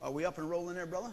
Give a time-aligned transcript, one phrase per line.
[0.00, 1.10] Are we up and rolling there, brother?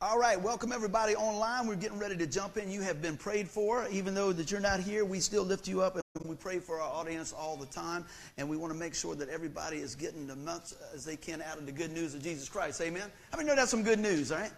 [0.00, 1.68] All right, welcome everybody online.
[1.68, 2.68] We're getting ready to jump in.
[2.68, 3.86] You have been prayed for.
[3.92, 6.80] Even though that you're not here, we still lift you up and we pray for
[6.80, 8.04] our audience all the time.
[8.38, 11.40] And we want to make sure that everybody is getting as much as they can
[11.42, 12.80] out of the good news of Jesus Christ.
[12.80, 13.08] Amen.
[13.30, 14.50] How many know that's some good news, all right?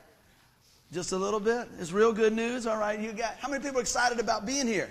[0.90, 1.68] Just a little bit.
[1.78, 2.66] It's real good news.
[2.66, 4.88] All right, you got how many people are excited about being here?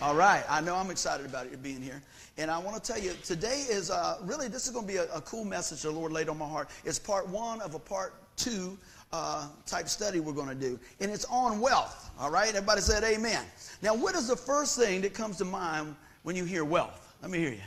[0.00, 2.00] All right, I know I'm excited about it being here.
[2.36, 4.98] And I want to tell you, today is uh, really, this is going to be
[4.98, 6.70] a, a, cool message the Lord laid on my heart.
[6.84, 8.78] It's part one of a part two
[9.12, 10.78] uh, type study we're going to do.
[11.00, 12.12] And it's on wealth.
[12.20, 13.44] All right, everybody said amen.
[13.82, 17.12] Now, what is the first thing that comes to mind when you hear wealth?
[17.20, 17.60] Let me hear you.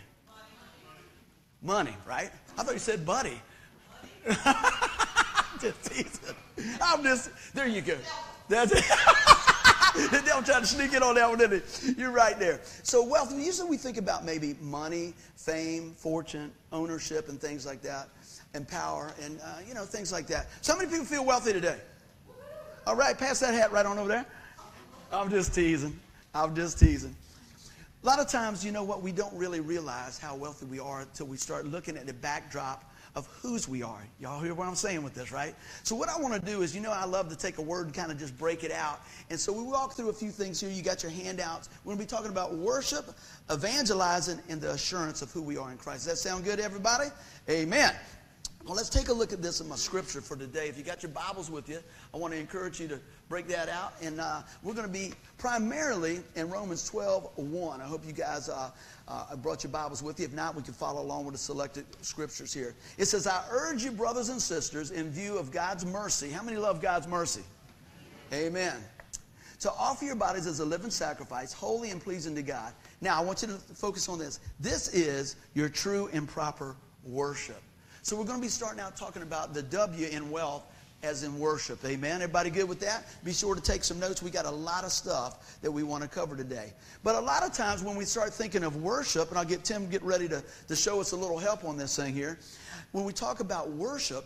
[1.61, 2.31] Money, right?
[2.57, 3.41] I thought you said buddy.
[5.59, 6.33] just.
[6.81, 7.97] I'm just, there you go.
[8.47, 8.85] That's it.
[9.95, 11.93] the devil tried to sneak in on that one, didn't he?
[11.93, 12.59] You're right there.
[12.83, 18.09] So wealth, usually we think about maybe money, fame, fortune, ownership, and things like that,
[18.53, 20.47] and power, and, uh, you know, things like that.
[20.61, 21.77] So many people feel wealthy today?
[22.87, 24.25] All right, pass that hat right on over there.
[25.11, 25.99] I'm just teasing.
[26.33, 27.15] I'm just teasing.
[28.03, 31.01] A lot of times, you know what, we don't really realize how wealthy we are
[31.01, 34.01] until we start looking at the backdrop of whose we are.
[34.19, 35.53] Y'all hear what I'm saying with this, right?
[35.83, 37.87] So what I want to do is, you know, I love to take a word
[37.87, 39.01] and kind of just break it out.
[39.29, 40.69] And so we walk through a few things here.
[40.69, 41.69] You got your handouts.
[41.83, 43.05] We're going to be talking about worship,
[43.51, 46.05] evangelizing, and the assurance of who we are in Christ.
[46.05, 47.09] Does that sound good, everybody?
[47.49, 47.93] Amen.
[48.65, 50.67] Well, let's take a look at this in my scripture for today.
[50.67, 51.79] If you got your Bibles with you,
[52.13, 53.93] I want to encourage you to break that out.
[54.03, 57.81] And uh, we're going to be primarily in Romans 12 1.
[57.81, 58.69] I hope you guys uh,
[59.07, 60.25] uh, brought your Bibles with you.
[60.25, 62.75] If not, we can follow along with the selected scriptures here.
[62.99, 66.29] It says, I urge you, brothers and sisters, in view of God's mercy.
[66.29, 67.41] How many love God's mercy?
[68.31, 68.75] Amen.
[69.61, 72.73] To offer your bodies as a living sacrifice, holy and pleasing to God.
[73.01, 74.39] Now, I want you to focus on this.
[74.59, 77.61] This is your true and proper worship.
[78.01, 80.63] So we're going to be starting out talking about the W in wealth
[81.03, 81.83] as in worship.
[81.85, 82.21] Amen.
[82.21, 83.05] Everybody good with that?
[83.23, 84.21] Be sure to take some notes.
[84.21, 86.73] We got a lot of stuff that we want to cover today.
[87.03, 89.89] But a lot of times when we start thinking of worship, and I'll get Tim
[89.89, 92.39] get ready to, to show us a little help on this thing here.
[92.91, 94.25] When we talk about worship,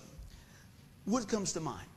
[1.05, 1.87] what comes to mind?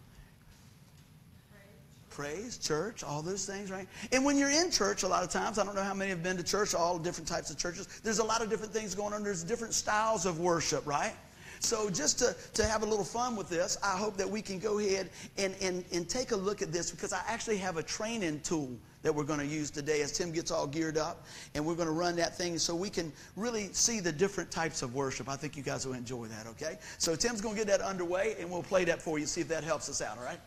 [2.19, 3.87] praise, church, all those things, right?
[4.11, 6.21] And when you're in church, a lot of times, I don't know how many have
[6.21, 7.87] been to church, all different types of churches.
[8.03, 9.23] There's a lot of different things going on.
[9.23, 11.13] There's different styles of worship, right?
[11.61, 14.59] So, just to, to have a little fun with this, I hope that we can
[14.59, 17.83] go ahead and, and, and take a look at this because I actually have a
[17.83, 18.71] training tool
[19.03, 21.25] that we're going to use today as Tim gets all geared up.
[21.55, 24.83] And we're going to run that thing so we can really see the different types
[24.83, 25.29] of worship.
[25.29, 26.79] I think you guys will enjoy that, okay?
[26.99, 29.49] So, Tim's going to get that underway and we'll play that for you, see if
[29.49, 30.41] that helps us out, all right?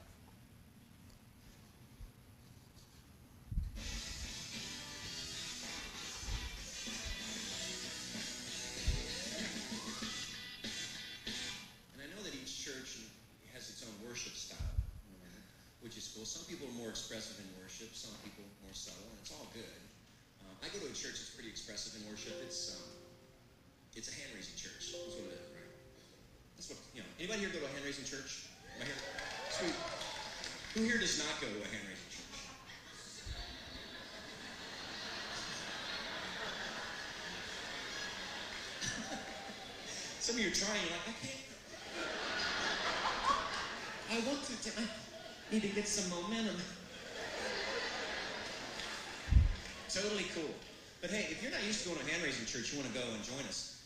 [45.51, 46.56] Need to get some momentum.
[49.91, 50.56] Totally cool.
[51.03, 52.95] But hey, if you're not used to going to hand raising church, you want to
[52.95, 53.84] go and join us,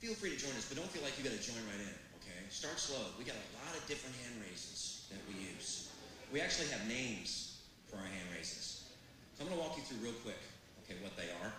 [0.00, 1.92] feel free to join us, but don't feel like you got to join right in,
[2.24, 2.40] okay?
[2.48, 3.12] Start slow.
[3.20, 5.92] We got a lot of different hand raises that we use.
[6.32, 7.60] We actually have names
[7.92, 8.88] for our hand raises.
[9.36, 10.40] So I'm going to walk you through real quick,
[10.86, 11.52] okay, what they are,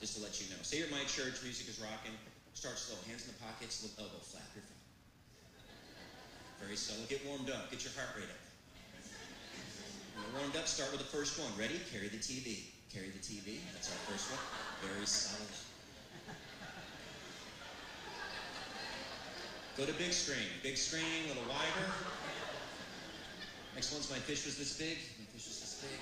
[0.00, 0.60] just to let you know.
[0.64, 2.16] Say you're at my church, music is rocking.
[2.56, 2.96] Start slow.
[3.04, 4.48] Hands in the pockets, elbow flap.
[4.56, 4.80] You're fine.
[6.64, 6.96] Very slow.
[7.12, 7.68] Get warmed up.
[7.68, 8.49] Get your heart rate up.
[10.20, 11.48] You're warmed up, start with the first one.
[11.58, 11.80] Ready?
[11.92, 12.68] Carry the TV.
[12.92, 13.58] Carry the TV.
[13.72, 14.40] That's our first one.
[14.84, 15.46] Very subtle.
[19.76, 20.44] Go to big screen.
[20.62, 21.86] Big screen, a little wider.
[23.74, 24.98] Next one's my fish was this big.
[25.16, 25.96] My fish was this big.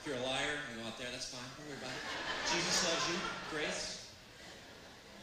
[0.00, 1.46] If you're a liar, you go out there, that's fine.
[1.54, 2.02] Don't worry about it.
[2.50, 3.18] Jesus loves you.
[3.54, 4.10] Grace.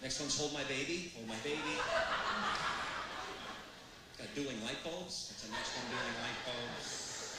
[0.01, 1.11] Next one's hold my baby.
[1.15, 1.75] Hold my baby.
[4.23, 5.27] Uh, Got dueling light bulbs.
[5.27, 7.35] That's the next one, doing light bulbs.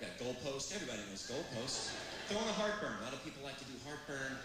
[0.00, 0.74] Got goalpost.
[0.74, 1.90] Everybody knows goalpost.
[2.28, 2.94] Throwing a heartburn.
[3.00, 4.38] A lot of people like to do heartburn.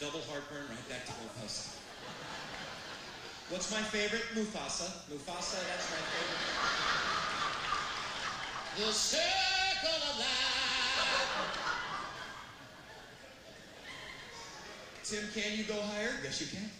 [0.00, 1.76] Double heartburn, right back to goalpost.
[3.50, 4.24] What's my favorite?
[4.34, 4.88] Mufasa.
[5.12, 6.40] Mufasa, that's my favorite.
[8.80, 10.40] The circle of life.
[15.04, 16.12] Tim, can you go higher?
[16.24, 16.70] Yes, you can.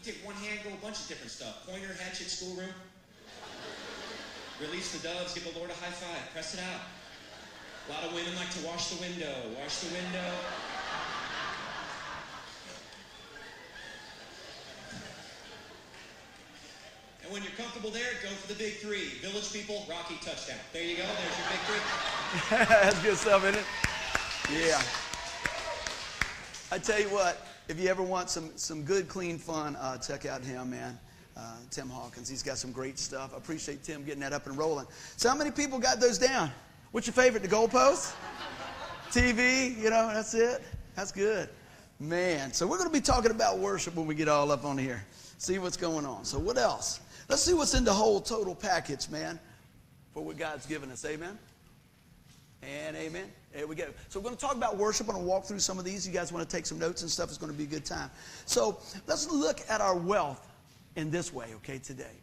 [0.00, 1.66] You take one hand, go a bunch of different stuff.
[1.66, 2.72] Pointer, hatchet, schoolroom.
[4.58, 6.80] Release the doves, give the Lord a high five, press it out.
[7.88, 9.34] A lot of women like to wash the window.
[9.60, 10.24] Wash the window.
[17.24, 19.20] And when you're comfortable there, go for the big three.
[19.20, 20.56] Village people, Rocky touchdown.
[20.72, 21.04] There you go.
[21.04, 22.56] There's your big three.
[22.80, 23.66] That's good stuff, isn't it?
[24.48, 24.80] Yeah.
[26.72, 30.26] I tell you what, if you ever want some, some good, clean fun, uh, check
[30.26, 30.98] out him, man.
[31.36, 32.28] Uh, Tim Hawkins.
[32.28, 33.32] He's got some great stuff.
[33.32, 34.86] I appreciate Tim getting that up and rolling.
[35.16, 36.50] So, how many people got those down?
[36.90, 37.44] What's your favorite?
[37.44, 38.12] The goalpost?
[39.10, 39.78] TV?
[39.78, 40.62] You know, that's it?
[40.96, 41.48] That's good.
[42.00, 44.76] Man, so we're going to be talking about worship when we get all up on
[44.76, 45.04] here.
[45.38, 46.24] See what's going on.
[46.24, 46.98] So, what else?
[47.28, 49.38] Let's see what's in the whole total package, man,
[50.12, 51.04] for what God's given us.
[51.04, 51.38] Amen?
[52.62, 53.30] And amen.
[53.54, 53.86] There we go.
[54.08, 55.08] So we're going to talk about worship.
[55.08, 56.06] I'm going to walk through some of these.
[56.06, 57.28] You guys want to take some notes and stuff.
[57.28, 58.10] It's going to be a good time.
[58.44, 60.46] So let's look at our wealth
[60.96, 62.16] in this way, okay, today.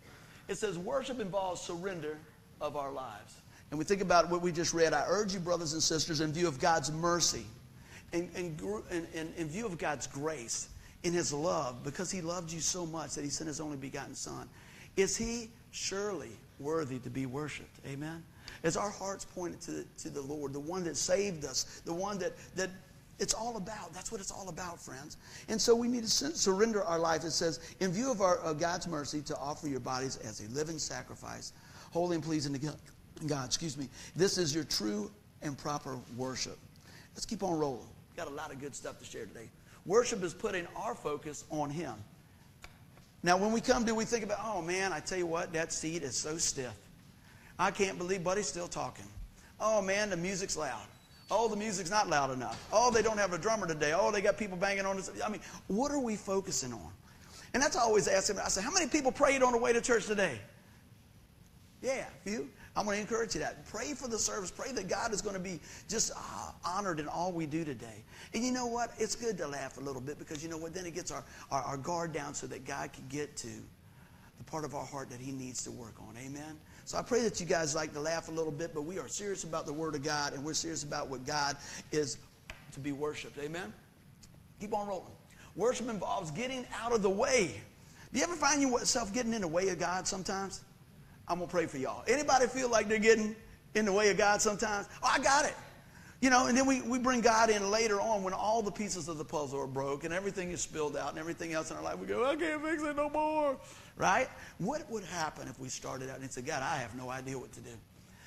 [0.48, 2.18] It says worship involves surrender
[2.62, 3.36] of our lives.
[3.70, 4.94] And we think about what we just read.
[4.94, 7.46] I urge you, brothers and sisters, in view of God's mercy,
[8.14, 8.58] in, in,
[9.14, 10.70] in, in view of God's grace,
[11.04, 14.16] in His love, because He loved you so much that He sent His only begotten
[14.16, 14.48] Son,
[14.96, 17.80] is He surely worthy to be worshiped?
[17.86, 18.24] Amen?
[18.64, 21.94] As our hearts pointed to the, to the Lord, the one that saved us, the
[21.94, 22.70] one that, that
[23.20, 23.94] it's all about.
[23.94, 25.18] That's what it's all about, friends.
[25.50, 27.24] And so we need to surrender our life.
[27.24, 30.50] It says, in view of, our, of God's mercy, to offer your bodies as a
[30.52, 31.54] living sacrifice,
[31.92, 32.74] holy and pleasing to
[33.26, 33.46] God.
[33.46, 33.90] Excuse me.
[34.16, 35.12] This is your true
[35.42, 36.58] and proper worship.
[37.16, 37.88] Let's keep on rolling.
[38.16, 39.50] Got a lot of good stuff to share today.
[39.86, 41.94] Worship is putting our focus on Him.
[43.24, 45.74] Now, when we come to, we think about, oh man, I tell you what, that
[45.74, 46.76] seat is so stiff.
[47.60, 49.06] I can't believe Buddy's still talking.
[49.60, 50.86] Oh man, the music's loud.
[51.30, 52.68] Oh, the music's not loud enough.
[52.72, 53.94] Oh, they don't have a drummer today.
[53.94, 55.12] Oh, they got people banging on this.
[55.26, 56.92] I mean, what are we focusing on?
[57.54, 58.34] And that's I always ask.
[58.38, 60.40] I say, how many people prayed on the way to church today?
[61.82, 62.50] Yeah, a few.
[62.76, 63.66] I'm going to encourage you that.
[63.68, 64.52] Pray for the service.
[64.52, 65.60] Pray that God is going to be
[65.90, 68.04] just uh, honored in all we do today.
[68.34, 68.92] And you know what?
[69.00, 70.74] It's good to laugh a little bit because you know what?
[70.74, 74.44] Then it gets our, our, our guard down so that God can get to the
[74.46, 76.16] part of our heart that He needs to work on.
[76.18, 76.58] Amen?
[76.88, 79.10] So I pray that you guys like to laugh a little bit, but we are
[79.10, 81.58] serious about the Word of God and we're serious about what God
[81.92, 82.18] is
[82.72, 83.38] to be worshiped.
[83.40, 83.74] Amen?
[84.62, 85.12] Keep on rolling.
[85.58, 87.60] Worship involves getting out of the way.
[88.14, 90.62] Do you ever find yourself getting in the way of God sometimes?
[91.28, 92.06] I'm going to pray for y'all.
[92.08, 93.36] Anybody feel like they're getting
[93.76, 94.88] in the way of God sometimes?
[95.04, 95.56] Oh, I got it.
[96.20, 99.08] You know, and then we, we bring God in later on when all the pieces
[99.08, 101.84] of the puzzle are broke and everything is spilled out and everything else in our
[101.84, 102.00] life.
[102.00, 103.58] We go, I can't fix it no more
[103.98, 104.30] right?
[104.60, 107.52] What would happen if we started out and said, God, I have no idea what
[107.54, 107.72] to do.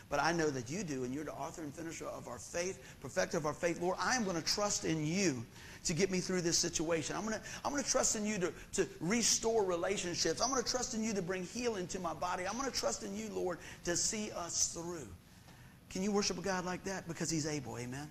[0.08, 2.82] But I know that you do, and you're the author and finisher of our faith,
[3.00, 3.80] perfecter of our faith.
[3.80, 5.46] Lord, I am going to trust in you
[5.84, 7.14] to get me through this situation.
[7.14, 10.42] I'm going to, I'm going to trust in you to, to restore relationships.
[10.42, 12.44] I'm going to trust in you to bring healing to my body.
[12.46, 15.06] I'm going to trust in you, Lord, to see us through.
[15.90, 17.06] Can you worship a God like that?
[17.08, 18.08] Because he's able, amen?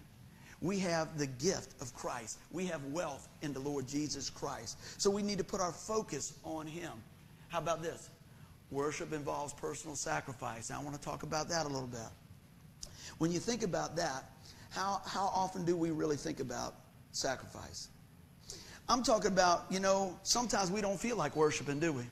[0.61, 2.39] We have the gift of Christ.
[2.51, 4.77] We have wealth in the Lord Jesus Christ.
[5.01, 6.91] So we need to put our focus on him.
[7.47, 8.09] How about this?
[8.69, 10.69] Worship involves personal sacrifice.
[10.69, 12.01] Now, I want to talk about that a little bit.
[13.17, 14.25] When you think about that,
[14.69, 16.75] how, how often do we really think about
[17.13, 17.87] sacrifice?
[18.87, 22.03] I'm talking about, you know, sometimes we don't feel like worshiping, do we?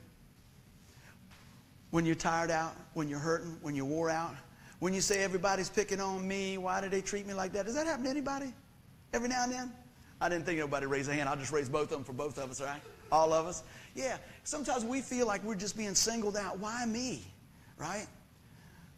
[1.90, 4.34] When you're tired out, when you're hurting, when you're wore out,
[4.78, 7.66] when you say everybody's picking on me, why do they treat me like that?
[7.66, 8.52] Does that happen to anybody?
[9.12, 9.72] Every now and then?
[10.20, 11.28] I didn't think nobody raised a hand.
[11.28, 12.80] I'll just raise both of them for both of us, right?
[13.10, 13.62] All of us.
[13.94, 16.58] Yeah, sometimes we feel like we're just being singled out.
[16.58, 17.22] Why me?
[17.76, 18.06] Right?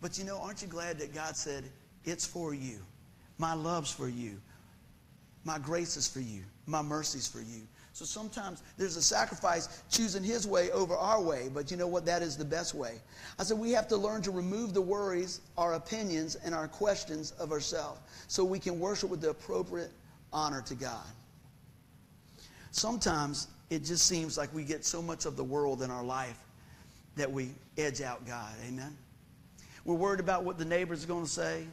[0.00, 1.64] But you know, aren't you glad that God said,
[2.04, 2.78] It's for you.
[3.38, 4.40] My love's for you.
[5.44, 6.42] My grace is for you.
[6.66, 7.62] My mercy's for you.
[8.00, 12.07] So sometimes there's a sacrifice choosing His way over our way, but you know what?
[12.07, 12.95] That is the best way.
[13.38, 17.33] I said we have to learn to remove the worries, our opinions, and our questions
[17.33, 19.90] of ourselves so we can worship with the appropriate
[20.33, 21.04] honor to God.
[22.71, 26.38] Sometimes it just seems like we get so much of the world in our life
[27.16, 28.54] that we edge out God.
[28.66, 28.97] Amen?
[29.85, 31.66] We're worried about what the neighbor's are going to say,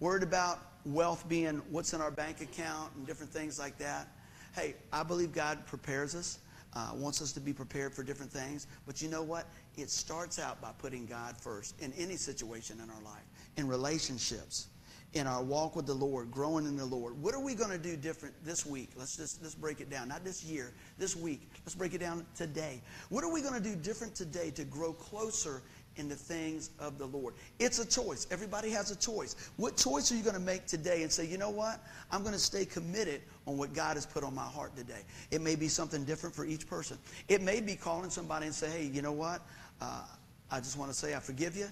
[0.00, 4.08] worried about wealth being what's in our bank account and different things like that.
[4.56, 6.38] Hey, I believe God prepares us,
[6.72, 8.66] uh, wants us to be prepared for different things.
[8.86, 9.50] But you know what?
[9.76, 13.24] It starts out by putting God first in any situation in our life,
[13.58, 14.68] in relationships
[15.16, 17.20] in our walk with the Lord, growing in the Lord.
[17.22, 18.90] What are we going to do different this week?
[18.96, 20.08] Let's just let's break it down.
[20.08, 21.48] Not this year, this week.
[21.64, 22.82] Let's break it down today.
[23.08, 25.62] What are we going to do different today to grow closer
[25.96, 27.34] in the things of the Lord.
[27.58, 28.26] It's a choice.
[28.30, 29.36] Everybody has a choice.
[29.56, 31.80] What choice are you going to make today and say, you know what?
[32.10, 35.02] I'm going to stay committed on what God has put on my heart today.
[35.30, 36.98] It may be something different for each person.
[37.28, 39.42] It may be calling somebody and say, hey, you know what?
[39.80, 40.02] Uh,
[40.50, 41.68] I just want to say I forgive you.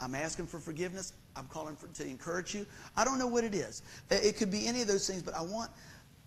[0.00, 1.12] I'm asking for forgiveness.
[1.36, 2.66] I'm calling for, to encourage you.
[2.96, 3.82] I don't know what it is.
[4.10, 5.70] It could be any of those things, but I want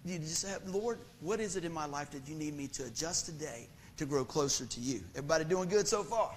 [0.06, 2.68] you to just have, Lord, what is it in my life that you need me
[2.68, 5.02] to adjust today to grow closer to you?
[5.16, 6.32] Everybody doing good so far?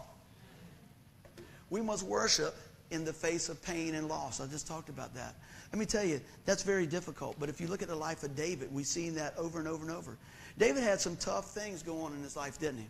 [1.70, 2.54] We must worship
[2.90, 4.40] in the face of pain and loss.
[4.40, 5.34] I just talked about that.
[5.72, 7.37] Let me tell you, that's very difficult.
[7.38, 9.84] But if you look at the life of David, we've seen that over and over
[9.84, 10.16] and over.
[10.56, 12.87] David had some tough things go on in his life, didn't he?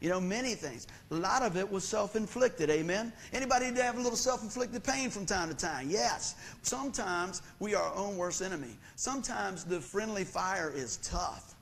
[0.00, 0.88] You know, many things.
[1.12, 3.12] A lot of it was self-inflicted, amen?
[3.32, 5.90] Anybody have a little self-inflicted pain from time to time?
[5.90, 6.34] Yes.
[6.62, 8.76] Sometimes we are our own worst enemy.
[8.96, 11.54] Sometimes the friendly fire is tough,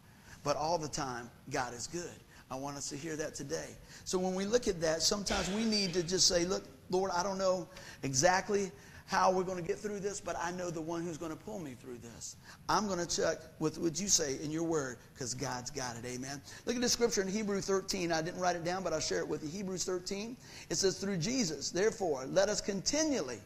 [0.43, 2.09] but all the time, God is good.
[2.51, 3.77] I want us to hear that today.
[4.11, 7.23] So when we look at that, sometimes we need to just say, look, Lord, I
[7.23, 7.69] don't know
[8.03, 8.73] exactly
[9.07, 11.37] how we're going to get through this, but I know the one who's going to
[11.37, 12.35] pull me through this.
[12.69, 16.05] I'm going to check with what you say in your word because God's got it.
[16.05, 16.43] Amen.
[16.67, 18.11] Look at the scripture in Hebrew 13.
[18.11, 19.49] I didn't write it down, but I'll share it with you.
[19.49, 20.37] Hebrews 13.
[20.71, 23.39] It says, through Jesus, therefore, let us continually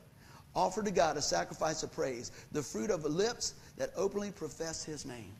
[0.57, 5.05] offer to God a sacrifice of praise, the fruit of lips that openly profess his
[5.05, 5.35] name.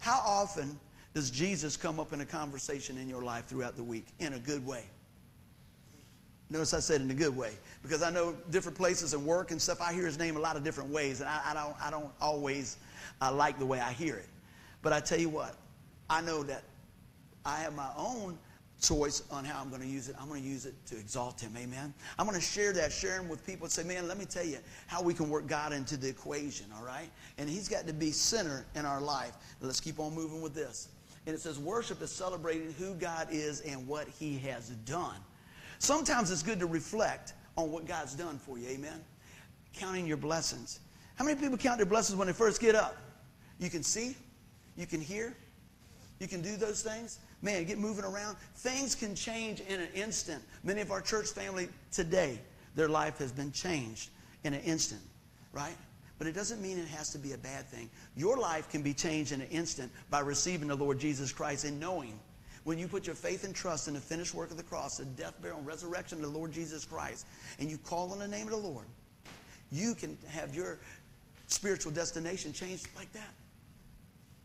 [0.00, 0.76] How often
[1.16, 4.38] does Jesus come up in a conversation in your life throughout the week in a
[4.38, 4.84] good way?
[6.50, 9.60] Notice I said in a good way because I know different places and work and
[9.60, 9.80] stuff.
[9.80, 12.10] I hear his name a lot of different ways, and I, I don't, I don't
[12.20, 12.76] always
[13.22, 14.28] uh, like the way I hear it.
[14.82, 15.56] But I tell you what,
[16.10, 16.64] I know that
[17.46, 18.38] I have my own
[18.82, 20.16] choice on how I'm going to use it.
[20.20, 21.54] I'm going to use it to exalt Him.
[21.56, 21.94] Amen.
[22.18, 24.44] I'm going to share that, share Him with people and say, man, let me tell
[24.44, 27.08] you how we can work God into the equation, all right?
[27.38, 29.32] And He's got to be center in our life.
[29.62, 30.88] Let's keep on moving with this.
[31.26, 35.16] And it says, worship is celebrating who God is and what He has done.
[35.78, 38.68] Sometimes it's good to reflect on what God's done for you.
[38.68, 39.04] Amen.
[39.74, 40.80] Counting your blessings.
[41.16, 42.96] How many people count their blessings when they first get up?
[43.58, 44.14] You can see,
[44.76, 45.34] you can hear,
[46.20, 47.18] you can do those things.
[47.42, 48.36] Man, get moving around.
[48.56, 50.42] Things can change in an instant.
[50.62, 52.38] Many of our church family today,
[52.74, 54.10] their life has been changed
[54.44, 55.02] in an instant,
[55.52, 55.76] right?
[56.18, 57.90] But it doesn't mean it has to be a bad thing.
[58.16, 61.78] Your life can be changed in an instant by receiving the Lord Jesus Christ and
[61.78, 62.18] knowing
[62.64, 65.04] when you put your faith and trust in the finished work of the cross, the
[65.04, 67.26] death, burial, and resurrection of the Lord Jesus Christ,
[67.60, 68.86] and you call on the name of the Lord,
[69.70, 70.78] you can have your
[71.46, 73.34] spiritual destination changed like that.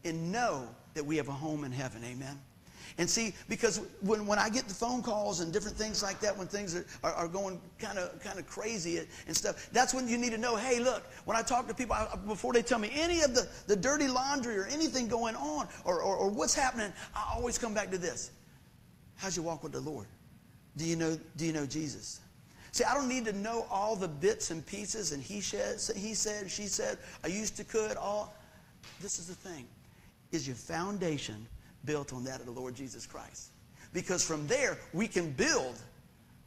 [0.04, 2.04] And know that we have a home in heaven.
[2.04, 2.40] Amen.
[2.98, 6.38] And see, because when, when I get the phone calls and different things like that,
[6.38, 10.08] when things are, are, are going kind of kind of crazy and stuff, that's when
[10.08, 12.80] you need to know, hey, look, when I talk to people, I, before they tell
[12.80, 16.54] me any of the, the dirty laundry or anything going on or, or, or what's
[16.54, 18.32] happening, I always come back to this.
[19.18, 20.08] How's your walk with the Lord?
[20.78, 22.22] Do you know, do you know Jesus?
[22.72, 26.14] See, I don't need to know all the bits and pieces and he said, he
[26.14, 28.34] said, she said, I used to could, all.
[29.02, 29.68] This is the thing.
[30.32, 31.46] Is your foundation
[31.86, 33.52] built on that of the Lord Jesus Christ.
[33.94, 35.76] Because from there, we can build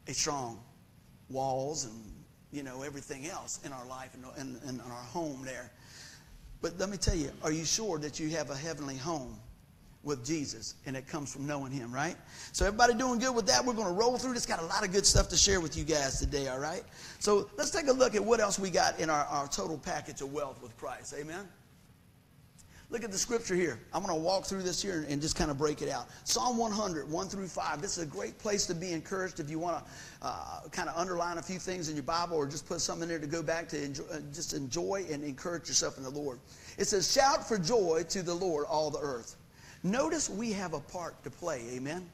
[0.06, 0.60] a strong
[1.28, 1.94] walls and,
[2.52, 5.70] you know, everything else in our life and in, our home there.
[6.62, 9.38] But let me tell you, are you sure that you have a heavenly home
[10.02, 12.16] with Jesus and it comes from knowing him, right?
[12.52, 13.64] So everybody doing good with that?
[13.64, 14.46] We're going to roll through this.
[14.46, 16.84] Got a lot of good stuff to share with you guys today, all right?
[17.18, 20.20] So let's take a look at what else we got in our, our total package
[20.20, 21.14] of wealth with Christ.
[21.18, 21.48] Amen?
[22.94, 23.80] Look at the scripture here.
[23.92, 26.06] I'm going to walk through this here and just kind of break it out.
[26.22, 27.82] Psalm 100, 1 through 5.
[27.82, 29.90] This is a great place to be encouraged if you want to
[30.22, 33.08] uh, kind of underline a few things in your Bible or just put something in
[33.08, 36.38] there to go back to enjoy, uh, just enjoy and encourage yourself in the Lord.
[36.78, 39.34] It says, Shout for joy to the Lord, all the earth.
[39.82, 41.64] Notice we have a part to play.
[41.72, 42.08] Amen?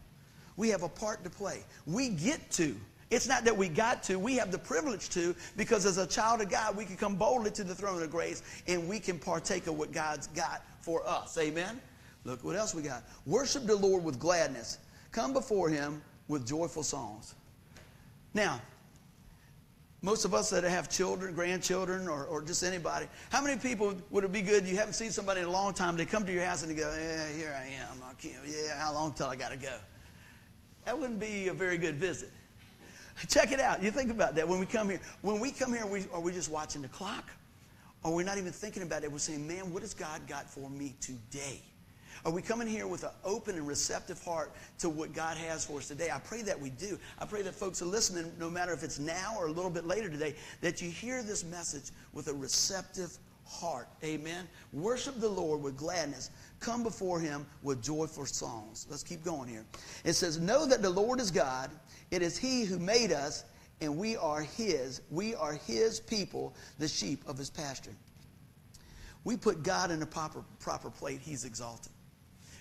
[0.57, 1.63] We have a part to play.
[1.85, 2.75] We get to
[3.11, 6.43] it's not that we got to, we have the privilege to, because as a child
[6.43, 9.67] of God, we can come boldly to the throne of grace and we can partake
[9.67, 11.37] of what God's got for us.
[11.39, 11.81] Amen?
[12.25, 13.03] Look what else we got.
[13.27, 14.79] Worship the Lord with gladness.
[15.13, 17.35] Come before him with joyful songs.
[18.35, 18.61] Now,
[20.03, 24.25] most of us that have children, grandchildren, or, or just anybody, how many people would
[24.25, 24.67] it be good?
[24.67, 25.97] You haven't seen somebody in a long time.
[25.97, 27.99] They come to your house and they go, Yeah, here I am.
[28.09, 29.77] I can't, yeah, how long till I got to go?
[30.87, 32.31] That wouldn't be a very good visit.
[33.29, 33.83] Check it out.
[33.83, 35.01] You think about that when we come here.
[35.21, 37.29] When we come here, we, are we just watching the clock?
[38.03, 39.13] Or we're not even thinking about it.
[39.13, 41.61] We're saying, man, what has God got for me today?
[42.25, 45.79] Are we coming here with an open and receptive heart to what God has for
[45.79, 46.11] us today?
[46.11, 46.99] I pray that we do.
[47.19, 49.87] I pray that folks are listening, no matter if it's now or a little bit
[49.87, 53.17] later today, that you hear this message with a receptive
[53.47, 53.89] heart.
[54.05, 54.47] Amen.
[54.73, 56.31] Worship the Lord with gladness.
[56.61, 58.87] Come before him with joyful songs.
[58.91, 59.65] Let's keep going here.
[60.05, 61.71] It says, Know that the Lord is God.
[62.11, 63.45] It is he who made us,
[63.81, 65.01] and we are his.
[65.11, 67.95] We are his people, the sheep of his pasture.
[69.25, 71.93] We put God in a proper, proper plate, he's exalted.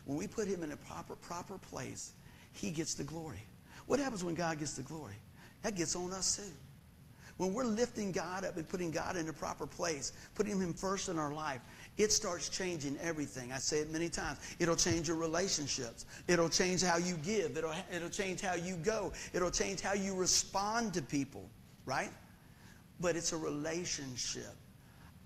[0.05, 2.13] When we put him in a proper, proper place,
[2.51, 3.43] he gets the glory.
[3.85, 5.15] What happens when God gets the glory?
[5.63, 6.53] That gets on us too.
[7.37, 11.07] When we're lifting God up and putting God in a proper place, putting him first
[11.07, 11.61] in our life,
[11.99, 13.51] it starts changing everything.
[13.51, 14.39] I say it many times.
[14.57, 16.05] It'll change your relationships.
[16.29, 17.57] It'll change how you give.
[17.57, 19.11] It'll, it'll change how you go.
[19.33, 21.49] It'll change how you respond to people,
[21.85, 22.09] right?
[23.01, 24.55] But it's a relationship.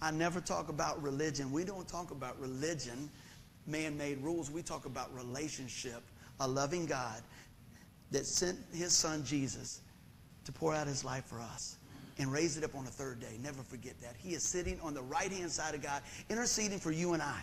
[0.02, 1.52] I never talk about religion.
[1.52, 3.08] We don't talk about religion,
[3.68, 4.50] man made rules.
[4.50, 6.02] We talk about relationship,
[6.40, 7.22] a loving God
[8.10, 9.82] that sent his son Jesus
[10.46, 11.78] to pour out his life for us
[12.18, 13.38] and raise it up on the third day.
[13.42, 14.16] Never forget that.
[14.18, 17.42] He is sitting on the right hand side of God, interceding for you and I.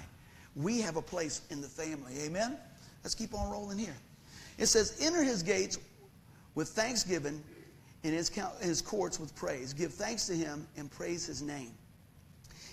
[0.57, 2.13] We have a place in the family.
[2.25, 2.57] Amen?
[3.03, 3.97] Let's keep on rolling here.
[4.59, 5.79] It says, Enter his gates
[6.55, 7.43] with thanksgiving
[8.05, 9.73] and his, his courts with praise.
[9.73, 11.73] Give thanks to him and praise his name.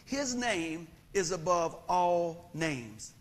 [0.06, 3.14] His name is above all names.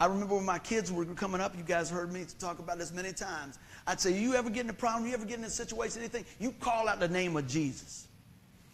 [0.00, 2.92] I remember when my kids were coming up, you guys heard me talk about this
[2.92, 3.58] many times.
[3.86, 6.24] I'd say, You ever get in a problem, you ever get in a situation, anything,
[6.40, 8.08] you call out the name of Jesus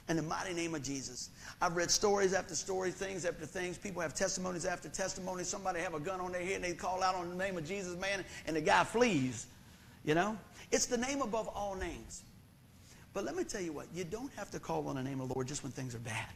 [0.08, 1.30] in the mighty name of Jesus.
[1.60, 3.76] I've read stories after stories, things after things.
[3.76, 5.48] People have testimonies after testimonies.
[5.48, 7.66] Somebody have a gun on their head and they call out on the name of
[7.66, 9.46] Jesus, man, and the guy flees.
[10.04, 10.38] You know?
[10.70, 12.22] It's the name above all names.
[13.12, 15.28] But let me tell you what, you don't have to call on the name of
[15.28, 16.28] the Lord just when things are bad.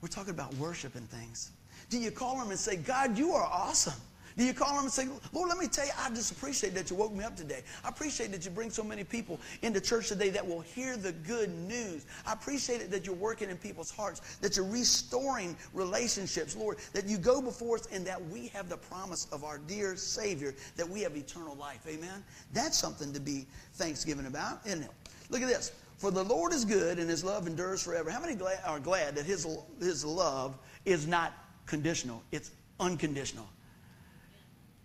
[0.00, 1.50] We're talking about worship and things.
[1.90, 4.00] Do you call him and say, God, you are awesome?
[4.38, 6.90] Do you call him and say, Lord, let me tell you, I just appreciate that
[6.90, 7.64] you woke me up today.
[7.84, 11.10] I appreciate that you bring so many people into church today that will hear the
[11.10, 12.06] good news.
[12.24, 17.06] I appreciate it that you're working in people's hearts, that you're restoring relationships, Lord, that
[17.06, 20.88] you go before us and that we have the promise of our dear Savior that
[20.88, 21.84] we have eternal life.
[21.88, 22.22] Amen?
[22.52, 24.90] That's something to be thanksgiving about, isn't it?
[25.30, 25.72] Look at this.
[25.96, 28.08] For the Lord is good and his love endures forever.
[28.08, 29.48] How many are glad that his,
[29.80, 31.32] his love is not
[31.66, 32.22] conditional?
[32.30, 33.48] It's unconditional.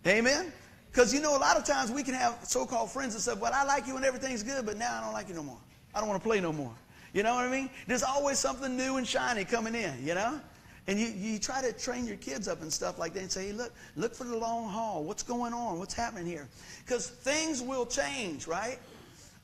[0.06, 0.52] Amen?
[0.90, 3.40] Because you know, a lot of times we can have so called friends and stuff,
[3.40, 5.58] Well, I like you and everything's good, but now I don't like you no more.
[5.94, 6.72] I don't want to play no more.
[7.12, 7.70] You know what I mean?
[7.86, 10.40] There's always something new and shiny coming in, you know?
[10.86, 13.46] And you, you try to train your kids up and stuff like that and say,
[13.46, 15.02] hey, look, look for the long haul.
[15.04, 15.78] What's going on?
[15.78, 16.48] What's happening here?
[16.84, 18.78] Because things will change, right?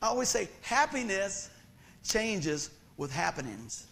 [0.02, 1.48] I always say happiness
[2.04, 3.86] changes with happenings.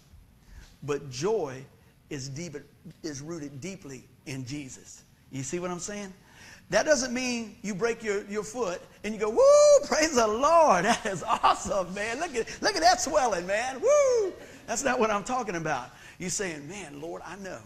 [0.83, 1.64] But joy
[2.11, 2.57] is deep,
[3.03, 5.03] is rooted deeply in Jesus.
[5.31, 6.12] You see what I'm saying?
[6.70, 10.85] That doesn't mean you break your, your foot and you go, woo, praise the Lord.
[10.88, 12.20] That is awesome, man.
[12.20, 13.81] Look at, look at that swelling, man.
[13.81, 14.33] Woo.
[14.66, 15.90] That's not what I'm talking about.
[16.18, 17.61] You're saying, man, Lord, I know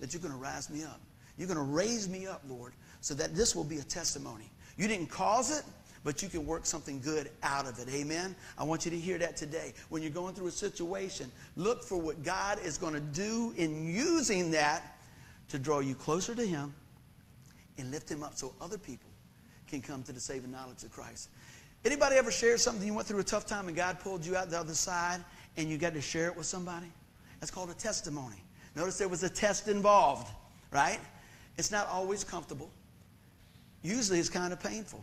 [0.00, 1.00] that you're going to rise me up.
[1.38, 4.50] You're going to raise me up, Lord, so that this will be a testimony.
[4.76, 5.64] You didn't cause it,
[6.04, 7.88] but you can work something good out of it.
[7.94, 8.34] Amen?
[8.58, 9.72] I want you to hear that today.
[9.88, 13.86] When you're going through a situation, look for what God is going to do in
[13.86, 14.98] using that
[15.48, 16.74] to draw you closer to Him
[17.78, 19.10] and lift him up so other people
[19.68, 21.30] can come to the saving knowledge of Christ.
[21.84, 24.50] Anybody ever share something you went through a tough time and God pulled you out
[24.50, 25.24] the other side
[25.56, 26.86] and you got to share it with somebody?
[27.40, 28.42] That's called a testimony.
[28.76, 30.28] Notice there was a test involved,
[30.70, 31.00] right?
[31.58, 32.70] It's not always comfortable.
[33.82, 35.02] Usually it's kind of painful,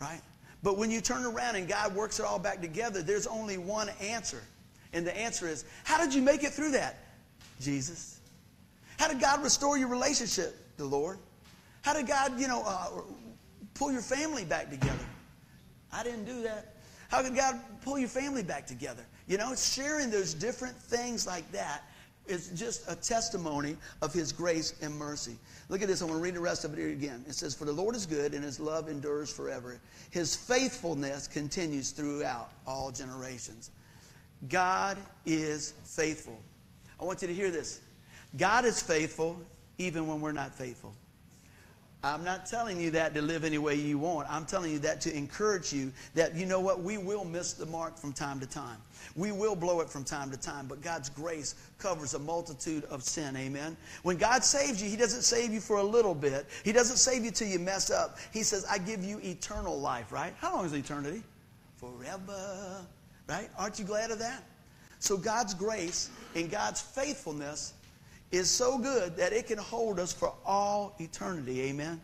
[0.00, 0.20] right?
[0.62, 3.88] But when you turn around and God works it all back together, there's only one
[4.00, 4.42] answer.
[4.92, 6.96] And the answer is, how did you make it through that?
[7.60, 8.18] Jesus.
[8.98, 10.56] How did God restore your relationship?
[10.76, 11.18] The Lord.
[11.82, 12.88] How did God, you know, uh,
[13.74, 15.06] pull your family back together?
[15.92, 16.74] I didn't do that.
[17.08, 19.04] How could God pull your family back together?
[19.26, 21.82] You know, sharing those different things like that
[22.26, 25.36] is just a testimony of His grace and mercy.
[25.70, 26.02] Look at this.
[26.02, 27.24] I'm going to read the rest of it here again.
[27.26, 29.80] It says, For the Lord is good, and His love endures forever.
[30.10, 33.70] His faithfulness continues throughout all generations.
[34.48, 36.38] God is faithful.
[37.00, 37.80] I want you to hear this.
[38.36, 39.40] God is faithful
[39.78, 40.94] even when we're not faithful.
[42.04, 44.30] I'm not telling you that to live any way you want.
[44.30, 47.66] I'm telling you that to encourage you that, you know what, we will miss the
[47.66, 48.78] mark from time to time.
[49.16, 53.02] We will blow it from time to time, but God's grace covers a multitude of
[53.02, 53.36] sin.
[53.36, 53.76] Amen.
[54.04, 57.24] When God saves you, He doesn't save you for a little bit, He doesn't save
[57.24, 58.18] you till you mess up.
[58.32, 60.32] He says, I give you eternal life, right?
[60.38, 61.24] How long is eternity?
[61.78, 62.86] Forever,
[63.28, 63.50] right?
[63.58, 64.44] Aren't you glad of that?
[65.00, 67.72] So God's grace and God's faithfulness
[68.30, 71.62] is so good that it can hold us for all eternity.
[71.62, 72.00] Amen.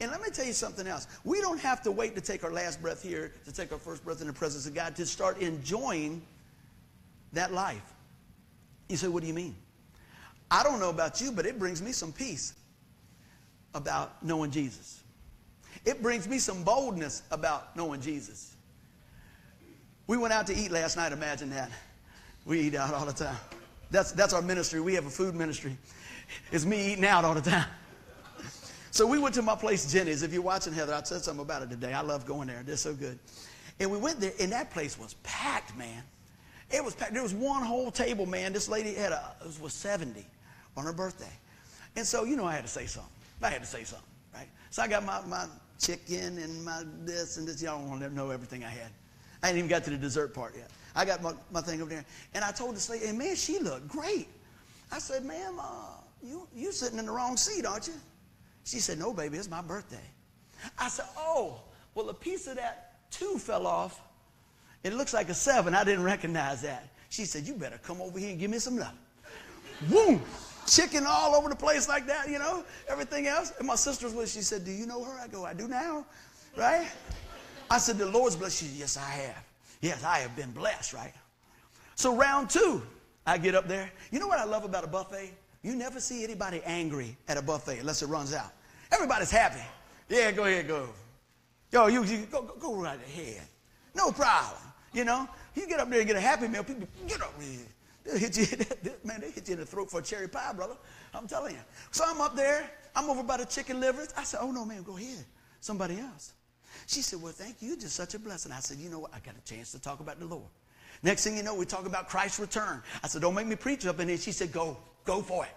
[0.00, 1.06] And let me tell you something else.
[1.24, 4.04] We don't have to wait to take our last breath here, to take our first
[4.04, 6.22] breath in the presence of God, to start enjoying
[7.32, 7.82] that life.
[8.88, 9.54] You say, what do you mean?
[10.50, 12.54] I don't know about you, but it brings me some peace
[13.74, 15.02] about knowing Jesus.
[15.84, 18.54] It brings me some boldness about knowing Jesus.
[20.06, 21.70] We went out to eat last night, imagine that.
[22.44, 23.36] We eat out all the time.
[23.92, 24.80] That's, that's our ministry.
[24.80, 25.76] We have a food ministry.
[26.50, 27.66] It's me eating out all the time.
[28.90, 30.22] So we went to my place, Jenny's.
[30.22, 31.92] If you're watching Heather, I said something about it today.
[31.92, 32.62] I love going there.
[32.64, 33.18] They're so good.
[33.78, 36.02] And we went there, and that place was packed, man.
[36.70, 37.12] It was packed.
[37.12, 38.52] There was one whole table, man.
[38.52, 40.26] This lady had a was 70
[40.76, 41.32] on her birthday.
[41.96, 43.12] And so, you know, I had to say something.
[43.42, 44.48] I had to say something, right?
[44.70, 45.46] So I got my, my
[45.78, 47.62] chicken and my this and this.
[47.62, 48.90] Y'all don't want to know everything I had.
[49.42, 50.70] I hadn't even got to the dessert part yet.
[50.94, 52.04] I got my, my thing over there.
[52.34, 54.28] And I told this lady, hey, man, she looked great.
[54.90, 57.94] I said, ma'am, uh, you, you sitting in the wrong seat, aren't you?
[58.64, 59.96] She said, no, baby, it's my birthday.
[60.78, 61.60] I said, oh,
[61.94, 64.00] well, a piece of that two fell off.
[64.84, 65.74] It looks like a seven.
[65.74, 66.88] I didn't recognize that.
[67.08, 68.94] She said, you better come over here and give me some love.
[69.88, 70.22] Boom!
[70.66, 73.52] Chicken all over the place like that, you know, everything else.
[73.58, 75.18] And my sister's with, she said, do you know her?
[75.20, 76.06] I go, I do now,
[76.56, 76.86] right?
[77.72, 78.68] I said, the Lord's blessed you.
[78.76, 79.44] Yes, I have.
[79.80, 81.14] Yes, I have been blessed, right?
[81.94, 82.82] So round two,
[83.26, 83.90] I get up there.
[84.10, 85.32] You know what I love about a buffet?
[85.62, 88.52] You never see anybody angry at a buffet unless it runs out.
[88.92, 89.62] Everybody's happy.
[90.10, 90.90] Yeah, go ahead, go.
[91.72, 93.40] Yo, you, you go, go, go right ahead.
[93.94, 94.60] No problem.
[94.92, 96.64] You know, you get up there and get a happy meal.
[96.64, 97.58] People get up there.
[98.04, 98.46] They'll hit you,
[99.04, 100.76] man, they hit you in the throat for a cherry pie, brother.
[101.14, 101.60] I'm telling you.
[101.90, 102.70] So I'm up there.
[102.94, 104.10] I'm over by the chicken livers.
[104.14, 105.24] I said, oh, no, man, go ahead.
[105.60, 106.34] Somebody else.
[106.86, 107.68] She said, well, thank you.
[107.68, 108.52] You're just such a blessing.
[108.52, 109.14] I said, you know what?
[109.14, 110.48] I got a chance to talk about the Lord.
[111.02, 112.82] Next thing you know, we talk about Christ's return.
[113.02, 114.18] I said, don't make me preach up in here.
[114.18, 115.52] She said, go, go for it.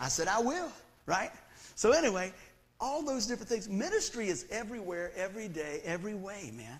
[0.00, 0.70] I said, I will,
[1.06, 1.30] right?
[1.74, 2.32] So anyway,
[2.80, 3.68] all those different things.
[3.68, 6.78] Ministry is everywhere, every day, every way, man.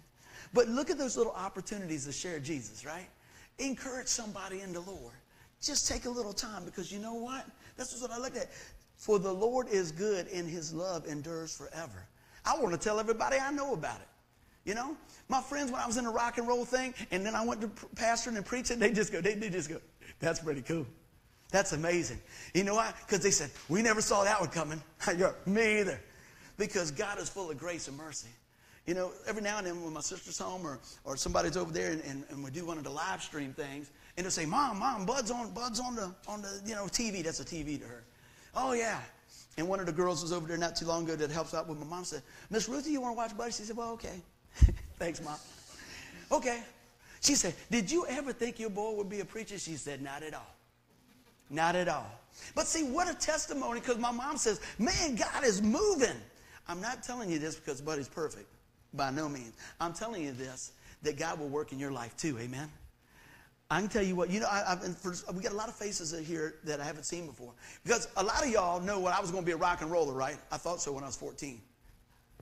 [0.52, 3.08] But look at those little opportunities to share Jesus, right?
[3.58, 5.14] Encourage somebody in the Lord.
[5.60, 7.46] Just take a little time because you know what?
[7.76, 8.50] That's what I look at.
[8.96, 12.06] For the Lord is good and his love endures forever.
[12.44, 14.08] I want to tell everybody I know about it.
[14.64, 14.96] You know,
[15.28, 17.60] my friends, when I was in the rock and roll thing, and then I went
[17.60, 19.78] to pastoring and preaching, they just go, they, they just go,
[20.20, 20.86] that's pretty cool.
[21.50, 22.18] That's amazing.
[22.54, 22.92] You know why?
[23.06, 24.82] Because they said, we never saw that one coming.
[25.06, 26.00] I go, me either.
[26.56, 28.28] Because God is full of grace and mercy.
[28.86, 31.92] You know, every now and then when my sister's home or, or somebody's over there
[31.92, 34.78] and, and, and we do one of the live stream things, and they'll say, Mom,
[34.78, 37.22] Mom, Bud's on Bud's on the on the you know TV.
[37.24, 38.04] That's a TV to her.
[38.54, 39.00] Oh yeah.
[39.56, 41.68] And one of the girls was over there not too long ago that helps out
[41.68, 43.52] with my mom said, Miss Ruthie, you want to watch Buddy?
[43.52, 44.20] She said, Well, okay.
[44.98, 45.36] Thanks, Mom.
[46.32, 46.62] Okay.
[47.20, 49.58] She said, Did you ever think your boy would be a preacher?
[49.58, 50.54] She said, Not at all.
[51.50, 52.10] Not at all.
[52.54, 56.16] But see, what a testimony, because my mom says, Man, God is moving.
[56.66, 58.46] I'm not telling you this because Buddy's perfect.
[58.92, 59.54] By no means.
[59.80, 62.38] I'm telling you this that God will work in your life too.
[62.38, 62.70] Amen.
[63.74, 66.16] I can tell you what, you know, I, for, we got a lot of faces
[66.28, 67.52] here that I haven't seen before.
[67.82, 69.90] Because a lot of y'all know what I was going to be a rock and
[69.90, 70.36] roller, right?
[70.52, 71.60] I thought so when I was 14.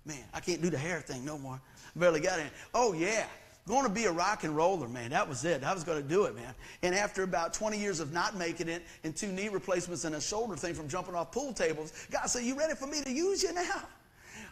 [0.05, 1.59] Man, I can't do the hair thing no more.
[1.97, 2.51] Barely got in.
[2.75, 3.25] Oh, yeah.
[3.67, 5.09] Going to be a rock and roller, man.
[5.09, 5.65] That was it.
[5.65, 6.55] I was going to do it, man.
[6.83, 10.21] And after about 20 years of not making it and two knee replacements and a
[10.21, 13.43] shoulder thing from jumping off pool tables, God said, You ready for me to use
[13.43, 13.85] you now?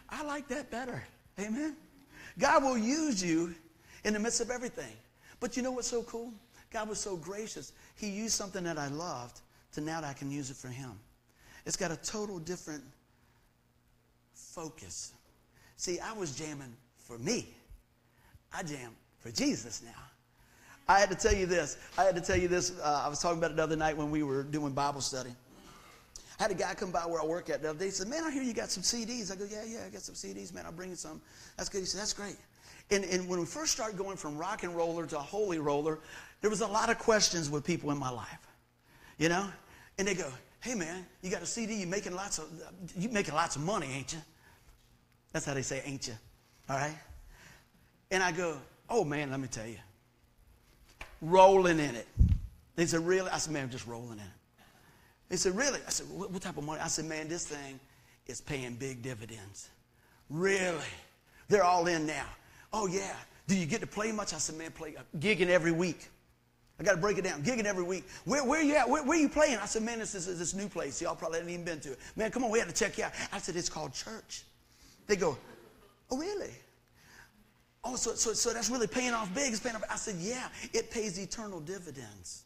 [0.09, 1.03] I like that better.
[1.39, 1.75] Amen.
[2.39, 3.53] God will use you
[4.03, 4.93] in the midst of everything.
[5.39, 6.33] But you know what's so cool?
[6.71, 7.73] God was so gracious.
[7.95, 9.41] He used something that I loved
[9.73, 10.91] to now that I can use it for Him.
[11.65, 12.83] It's got a total different
[14.33, 15.13] focus.
[15.77, 17.47] See, I was jamming for me.
[18.53, 19.91] I jam for Jesus now.
[20.87, 21.77] I had to tell you this.
[21.97, 22.77] I had to tell you this.
[22.79, 25.29] Uh, I was talking about it the other night when we were doing Bible study.
[26.39, 27.85] I had a guy come by where I work at the other day.
[27.85, 29.31] He said, Man, I hear you got some CDs.
[29.31, 30.65] I go, Yeah, yeah, I got some CDs, man.
[30.65, 31.21] I'll bring you some.
[31.55, 31.79] That's good.
[31.79, 32.35] He said, That's great.
[32.89, 35.99] And, and when we first started going from rock and roller to holy roller,
[36.41, 38.47] there was a lot of questions with people in my life.
[39.17, 39.47] You know?
[39.97, 40.27] And they go,
[40.59, 42.47] Hey man, you got a CD, you making lots of
[42.95, 44.19] you making lots of money, ain't you?
[45.31, 46.13] That's how they say, ain't you?
[46.69, 46.97] All right?
[48.09, 48.57] And I go,
[48.89, 49.77] Oh man, let me tell you.
[51.21, 52.07] Rolling in it.
[52.75, 53.29] They said, Really?
[53.29, 54.65] I said, Man, I'm just rolling in it.
[55.29, 55.79] They said, Really?
[55.87, 56.81] I said, what, what type of money?
[56.81, 57.79] I said, Man, this thing
[58.27, 59.69] is paying big dividends.
[60.29, 60.77] Really?
[61.47, 62.25] They're all in now.
[62.73, 63.15] Oh, yeah.
[63.47, 64.33] Do you get to play much?
[64.33, 66.09] I said, Man, play uh, gigging every week.
[66.81, 67.43] I got to break it down.
[67.43, 68.05] Gigging every week.
[68.25, 68.89] Where, where you at?
[68.89, 69.59] Where, where you playing?
[69.59, 70.99] I said, man, this is this new place.
[70.99, 71.99] Y'all probably haven't even been to it.
[72.15, 73.11] Man, come on, we have to check you out.
[73.31, 74.45] I said, it's called church.
[75.05, 75.37] They go,
[76.09, 76.49] oh, really?
[77.83, 79.51] Oh, so, so, so that's really paying off big.
[79.51, 79.83] It's paying off.
[79.91, 82.45] I said, yeah, it pays eternal dividends.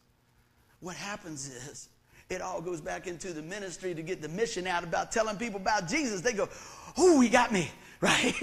[0.81, 1.87] What happens is
[2.29, 5.61] it all goes back into the ministry to get the mission out about telling people
[5.61, 6.19] about Jesus.
[6.19, 6.49] They go,
[6.97, 7.71] oh, he got me,
[8.01, 8.33] right?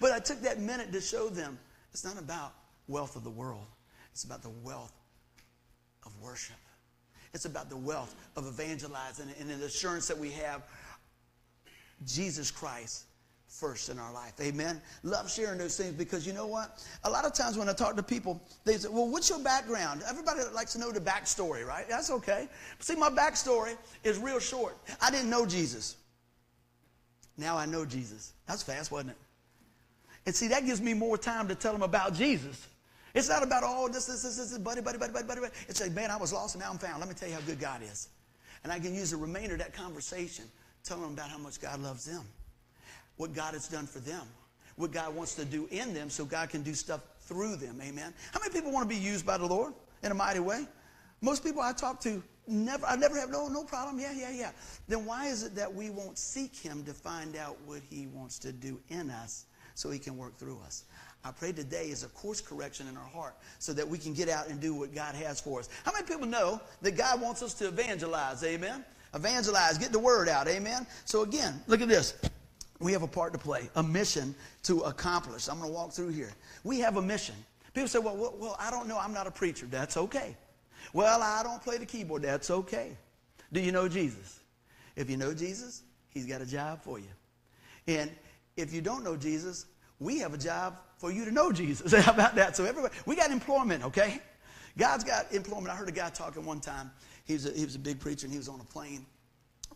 [0.00, 1.58] but I took that minute to show them
[1.92, 2.54] it's not about
[2.86, 3.66] wealth of the world.
[4.12, 4.94] It's about the wealth
[6.08, 6.56] of worship.
[7.34, 10.62] It's about the wealth of evangelizing and the assurance that we have
[12.06, 13.04] Jesus Christ
[13.46, 14.32] first in our life.
[14.40, 14.80] Amen.
[15.02, 16.82] Love sharing those things because you know what?
[17.04, 20.02] A lot of times when I talk to people, they say, Well, what's your background?
[20.08, 21.86] Everybody likes to know the backstory, right?
[21.88, 22.48] That's okay.
[22.78, 24.76] See, my backstory is real short.
[25.00, 25.96] I didn't know Jesus.
[27.36, 28.32] Now I know Jesus.
[28.46, 29.16] That's fast, wasn't it?
[30.26, 32.66] And see, that gives me more time to tell them about Jesus.
[33.14, 35.40] It's not about, oh, this, this, this, this, buddy, buddy, buddy, buddy, buddy.
[35.68, 37.00] It's like, man, I was lost and now I'm found.
[37.00, 38.08] Let me tell you how good God is.
[38.64, 40.44] And I can use the remainder of that conversation
[40.84, 42.24] telling them about how much God loves them
[43.18, 44.22] what God has done for them,
[44.76, 47.78] what God wants to do in them so God can do stuff through them.
[47.82, 48.14] Amen.
[48.32, 50.66] How many people want to be used by the Lord in a mighty way?
[51.20, 53.98] Most people I talk to never I never have no no problem.
[53.98, 54.52] Yeah, yeah, yeah.
[54.86, 58.38] Then why is it that we won't seek him to find out what he wants
[58.38, 60.84] to do in us so he can work through us?
[61.24, 64.28] I pray today is a course correction in our heart so that we can get
[64.28, 65.68] out and do what God has for us.
[65.84, 68.42] How many people know that God wants us to evangelize?
[68.44, 68.84] Amen.
[69.14, 70.48] Evangelize, get the word out.
[70.48, 70.86] Amen.
[71.04, 72.14] So again, look at this
[72.80, 75.48] we have a part to play, a mission to accomplish.
[75.48, 76.30] I'm going to walk through here.
[76.64, 77.34] We have a mission.
[77.74, 78.98] People say, well, well, I don't know.
[78.98, 79.66] I'm not a preacher.
[79.66, 80.36] That's okay.
[80.92, 82.22] Well, I don't play the keyboard.
[82.22, 82.96] That's okay.
[83.52, 84.40] Do you know Jesus?
[84.96, 87.08] If you know Jesus, he's got a job for you.
[87.86, 88.10] And
[88.56, 89.66] if you don't know Jesus,
[89.98, 91.92] we have a job for you to know Jesus.
[92.04, 92.56] How about that?
[92.56, 94.20] So everybody, we got employment, okay?
[94.76, 95.70] God's got employment.
[95.70, 96.90] I heard a guy talking one time.
[97.24, 99.06] He was a, he was a big preacher, and he was on a plane,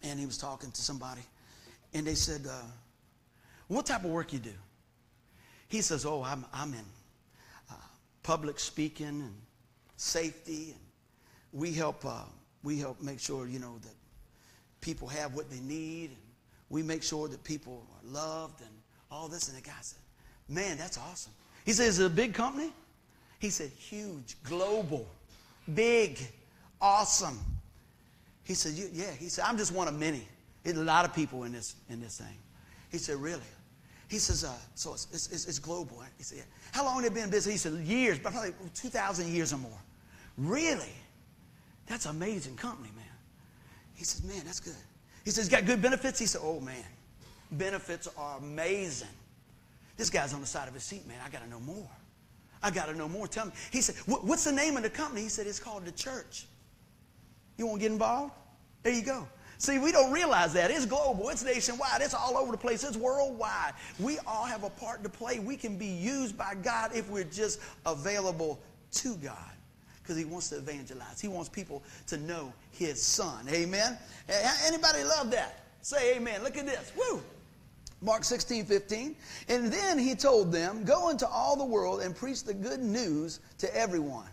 [0.02, 1.22] and he was talking to somebody.
[1.94, 2.62] And they said, uh,
[3.68, 4.52] what type of work you do?
[5.68, 6.84] He says, Oh, I'm, I'm in
[7.70, 7.74] uh,
[8.22, 9.34] public speaking and
[9.96, 10.80] safety, and
[11.52, 12.24] we help, uh,
[12.62, 13.94] we help make sure, you know, that
[14.82, 16.18] people have what they need, and
[16.68, 18.70] we make sure that people are loved and
[19.10, 19.48] all this.
[19.48, 20.02] And the guy said,
[20.48, 21.32] Man, that's awesome.
[21.64, 22.72] He it a big company?
[23.38, 25.06] He said, Huge, global,
[25.74, 26.18] big,
[26.80, 27.38] awesome.
[28.44, 29.10] He said, Yeah.
[29.18, 30.26] He said, I'm just one of many.
[30.62, 32.36] There's a lot of people in this, in this thing.
[32.90, 33.40] He said, Really?
[34.08, 36.02] He says, uh, So it's, it's, it's, global.
[36.18, 36.44] He said, yeah.
[36.72, 37.52] How long have they been busy?
[37.52, 39.78] He said, Years, but probably 2,000 years or more.
[40.36, 40.92] Really?
[41.86, 43.04] That's amazing company, man.
[43.94, 44.74] He says, Man, that's good.
[45.24, 46.18] He says, Got good benefits?
[46.18, 46.84] He said, Oh, man.
[47.50, 49.08] Benefits are amazing.
[49.96, 51.18] This guy's on the side of his seat, man.
[51.24, 51.88] I got to know more.
[52.62, 53.26] I got to know more.
[53.26, 53.52] Tell me.
[53.70, 55.22] He said, What's the name of the company?
[55.22, 56.46] He said, It's called the church.
[57.56, 58.32] You want to get involved?
[58.82, 59.26] There you go.
[59.58, 60.72] See, we don't realize that.
[60.72, 63.74] It's global, it's nationwide, it's all over the place, it's worldwide.
[64.00, 65.38] We all have a part to play.
[65.38, 68.58] We can be used by God if we're just available
[68.94, 69.36] to God
[70.02, 71.20] because he wants to evangelize.
[71.20, 73.46] He wants people to know his son.
[73.48, 73.96] Amen.
[74.66, 75.64] Anybody love that?
[75.80, 76.42] Say amen.
[76.42, 76.90] Look at this.
[76.96, 77.22] Woo.
[78.02, 79.16] Mark 16, 15.
[79.48, 83.40] And then he told them, Go into all the world and preach the good news
[83.58, 84.26] to everyone.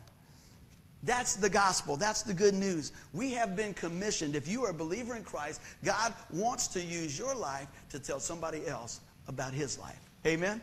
[1.03, 1.95] That's the gospel.
[1.95, 2.91] That's the good news.
[3.13, 4.35] We have been commissioned.
[4.35, 8.19] If you are a believer in Christ, God wants to use your life to tell
[8.19, 9.99] somebody else about his life.
[10.25, 10.59] Amen?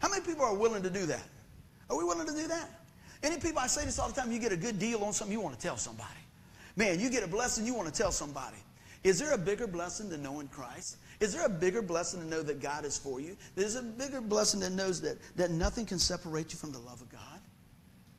[0.00, 1.22] How many people are willing to do that?
[1.88, 2.68] Are we willing to do that?
[3.22, 5.32] Any people, I say this all the time, you get a good deal on something,
[5.32, 6.10] you want to tell somebody.
[6.76, 8.56] Man, you get a blessing, you want to tell somebody.
[9.02, 10.96] Is there a bigger blessing than knowing Christ?
[11.20, 13.36] Is there a bigger blessing to know that God is for you?
[13.54, 17.00] There's a bigger blessing that knows that, that nothing can separate you from the love
[17.00, 17.20] of God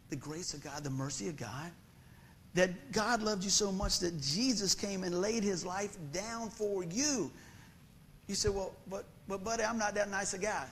[0.10, 1.72] the grace of God, the mercy of God.
[2.54, 6.84] That God loved you so much that Jesus came and laid his life down for
[6.84, 7.32] you.
[8.28, 10.68] You say, well, but, but buddy, I'm not that nice a guy.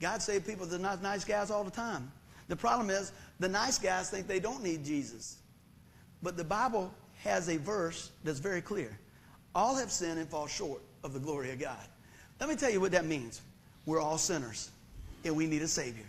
[0.00, 2.10] God saved people that are not nice guys all the time.
[2.48, 5.38] The problem is the nice guys think they don't need Jesus.
[6.22, 8.98] But the Bible has a verse that's very clear.
[9.54, 11.86] All have sinned and fall short of the glory of God.
[12.40, 13.42] Let me tell you what that means.
[13.86, 14.70] We're all sinners
[15.24, 16.06] and we need a Savior.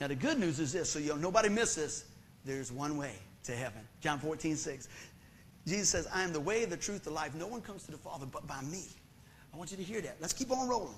[0.00, 2.04] Now, the good news is this, so you nobody miss this.
[2.44, 3.80] There's one way to heaven.
[4.00, 4.88] John 14, 6.
[5.66, 7.34] Jesus says, I am the way, the truth, the life.
[7.34, 8.84] No one comes to the Father but by me.
[9.52, 10.16] I want you to hear that.
[10.20, 10.94] Let's keep on rolling.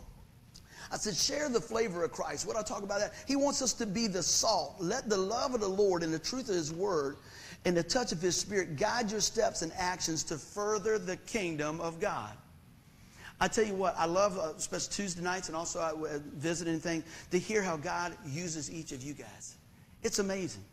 [0.90, 2.46] I said, share the flavor of Christ.
[2.46, 3.14] What I talk about that?
[3.26, 4.76] He wants us to be the salt.
[4.78, 7.16] Let the love of the Lord and the truth of His Word
[7.64, 11.80] and the touch of His Spirit guide your steps and actions to further the kingdom
[11.80, 12.32] of God.
[13.40, 16.66] I tell you what, I love, uh, especially Tuesday nights and also I uh, visit
[16.66, 19.56] anything, to hear how God uses each of you guys.
[20.02, 20.64] It's amazing.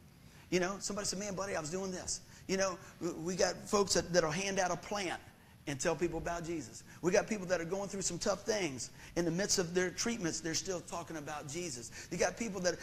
[0.49, 2.21] You know, somebody said, man, buddy, I was doing this.
[2.47, 2.78] You know,
[3.23, 5.19] we got folks that, that'll hand out a plant
[5.67, 6.84] and tell people about Jesus.
[7.01, 8.91] We got people that are going through some tough things.
[9.15, 12.08] In the midst of their treatments, they're still talking about Jesus.
[12.12, 12.75] You got people that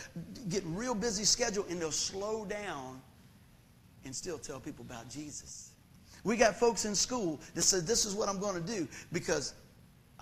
[0.49, 3.01] get real busy schedule and they'll slow down
[4.05, 5.71] and still tell people about Jesus.
[6.25, 9.55] We got folks in school that said, this is what I'm going to do because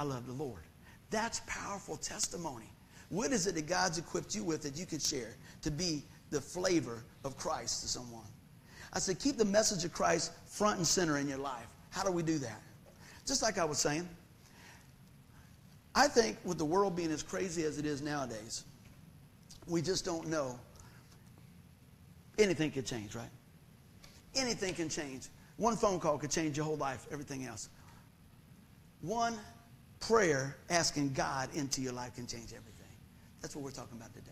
[0.00, 0.62] I love the Lord.
[1.10, 2.72] That's powerful testimony.
[3.10, 6.40] What is it that God's equipped you with that you could share to be the
[6.40, 8.24] flavor of Christ to someone?
[8.94, 11.66] I said, keep the message of Christ front and center in your life.
[11.90, 12.62] How do we do that?
[13.26, 14.08] Just like I was saying,
[15.94, 18.64] I think with the world being as crazy as it is nowadays,
[19.66, 20.58] we just don't know.
[22.38, 23.28] Anything could change, right?
[24.34, 25.26] Anything can change.
[25.58, 27.68] One phone call could change your whole life, everything else.
[29.02, 29.38] One
[30.00, 32.74] prayer asking God into your life can change everything.
[33.40, 34.30] That's what we're talking about today.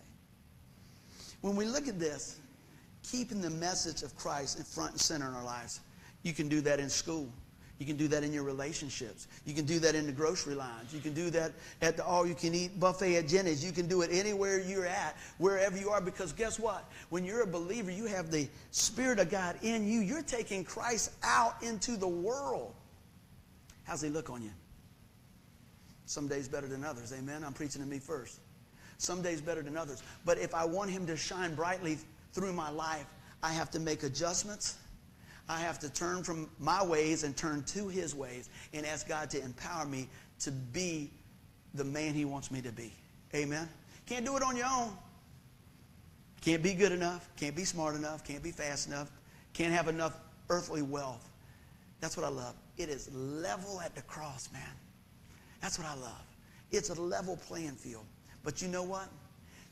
[1.40, 2.38] When we look at this,
[3.10, 5.80] keeping the message of Christ in front and center in our lives,
[6.22, 7.28] you can do that in school.
[7.78, 9.28] You can do that in your relationships.
[9.46, 10.92] You can do that in the grocery lines.
[10.92, 13.64] You can do that at the all you can eat buffet at Jenny's.
[13.64, 16.90] You can do it anywhere you're at, wherever you are, because guess what?
[17.10, 20.00] When you're a believer, you have the Spirit of God in you.
[20.00, 22.74] You're taking Christ out into the world.
[23.84, 24.50] How's he look on you?
[26.08, 27.12] Some days better than others.
[27.16, 27.44] Amen.
[27.44, 28.40] I'm preaching to me first.
[28.98, 30.02] Some days better than others.
[30.24, 31.98] But if I want him to shine brightly
[32.32, 33.06] through my life,
[33.42, 34.78] I have to make adjustments
[35.48, 39.30] I have to turn from my ways and turn to his ways and ask God
[39.30, 40.08] to empower me
[40.40, 41.10] to be
[41.74, 42.92] the man he wants me to be.
[43.34, 43.68] Amen.
[44.06, 44.92] Can't do it on your own.
[46.42, 47.28] Can't be good enough.
[47.36, 48.24] Can't be smart enough.
[48.24, 49.10] Can't be fast enough.
[49.54, 50.18] Can't have enough
[50.50, 51.28] earthly wealth.
[52.00, 52.54] That's what I love.
[52.76, 54.62] It is level at the cross, man.
[55.60, 56.24] That's what I love.
[56.70, 58.04] It's a level playing field.
[58.44, 59.08] But you know what?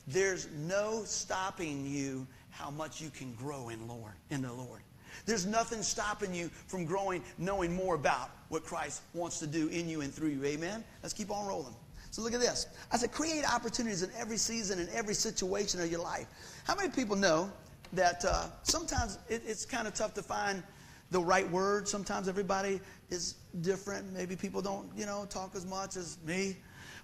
[0.07, 4.81] There's no stopping you how much you can grow in Lord in the Lord.
[5.25, 9.89] There's nothing stopping you from growing, knowing more about what Christ wants to do in
[9.89, 10.45] you and through you.
[10.45, 10.85] Amen?
[11.03, 11.75] Let's keep on rolling.
[12.11, 12.67] So look at this.
[12.93, 16.27] I said, create opportunities in every season and every situation of your life.
[16.65, 17.51] How many people know
[17.93, 20.63] that uh, sometimes it, it's kind of tough to find
[21.11, 21.89] the right word?
[21.89, 24.13] Sometimes everybody is different.
[24.13, 26.57] Maybe people don't, you know, talk as much as me.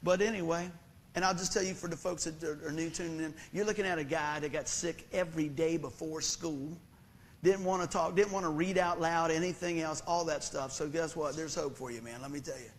[0.03, 0.71] But anyway,
[1.15, 3.87] and I'll just tell you for the folks that are, new tuning in, you're looking
[3.87, 6.77] at a guy that got sick every day before school
[7.43, 10.73] didn't want to talk, didn't want to read out loud anything else, all that stuff.
[10.73, 11.35] So guess what?
[11.35, 12.23] There's hope for you, man.
[12.23, 12.71] Let me tell you.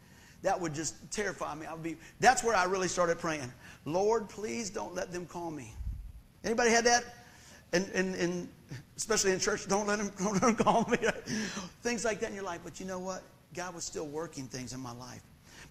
[0.42, 1.66] That would just terrify me.
[1.66, 3.52] I would be that's where I really started praying.
[3.86, 5.74] Lord, please don't let them call me.
[6.44, 7.04] Anybody had that?
[7.74, 8.48] And, and, and
[8.96, 10.98] especially in church, don't let them, don't let them call me.
[11.82, 12.62] things like that in your life.
[12.64, 13.24] But you know what?
[13.54, 15.22] God was still working things in my life.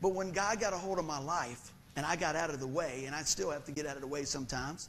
[0.00, 2.66] But when God got a hold of my life and I got out of the
[2.66, 4.88] way, and I still have to get out of the way sometimes,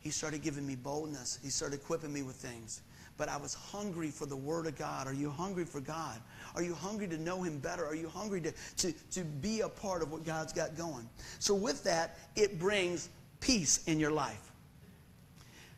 [0.00, 1.38] He started giving me boldness.
[1.42, 2.82] He started equipping me with things
[3.16, 5.06] but I was hungry for the Word of God.
[5.06, 6.20] Are you hungry for God?
[6.54, 7.84] Are you hungry to know Him better?
[7.86, 11.08] Are you hungry to, to, to be a part of what God's got going?
[11.38, 13.08] So, with that, it brings
[13.40, 14.50] peace in your life.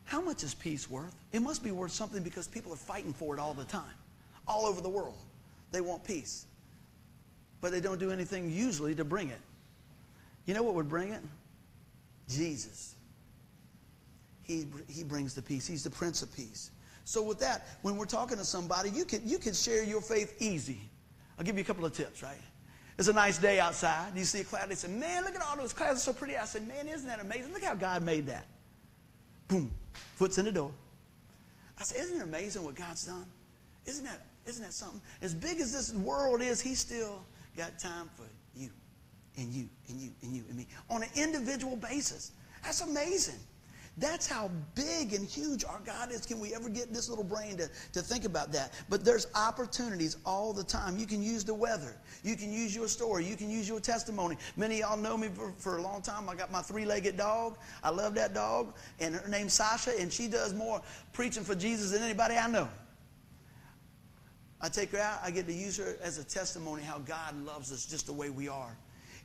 [0.07, 1.13] How much is peace worth?
[1.33, 3.83] It must be worth something because people are fighting for it all the time,
[4.47, 5.17] all over the world.
[5.71, 6.45] They want peace,
[7.59, 9.41] but they don't do anything usually to bring it.
[10.45, 11.21] You know what would bring it?
[12.29, 12.95] Jesus.
[14.43, 15.67] He, he brings the peace.
[15.67, 16.71] He's the Prince of Peace.
[17.03, 20.41] So with that, when we're talking to somebody, you can, you can share your faith
[20.41, 20.79] easy.
[21.37, 22.39] I'll give you a couple of tips, right?
[22.97, 24.13] It's a nice day outside.
[24.15, 24.69] You see a cloud.
[24.69, 26.05] They say, man, look at all those clouds.
[26.05, 26.37] They're so pretty.
[26.37, 27.51] I said, man, isn't that amazing?
[27.51, 28.45] Look how God made that.
[29.49, 29.69] Boom.
[30.15, 30.71] Foot's in the door.
[31.79, 33.25] I said, isn't it amazing what God's done?
[33.85, 35.01] Isn't that, isn't that something?
[35.21, 37.23] As big as this world is, He still
[37.55, 38.23] got time for
[38.55, 38.69] you
[39.37, 42.31] and you and you and you and me on an individual basis.
[42.63, 43.39] That's amazing.
[43.99, 46.23] That's how big and huge our God is.
[46.25, 48.73] Can we ever get this little brain to, to think about that?
[48.89, 50.99] But there's opportunities all the time.
[50.99, 51.97] You can use the weather.
[52.23, 53.25] You can use your story.
[53.25, 54.37] You can use your testimony.
[54.55, 56.29] Many of y'all know me for, for a long time.
[56.29, 57.57] I got my three legged dog.
[57.83, 58.75] I love that dog.
[58.99, 60.79] And her name's Sasha, and she does more
[61.11, 62.69] preaching for Jesus than anybody I know.
[64.61, 65.19] I take her out.
[65.23, 68.29] I get to use her as a testimony how God loves us just the way
[68.29, 68.77] we are.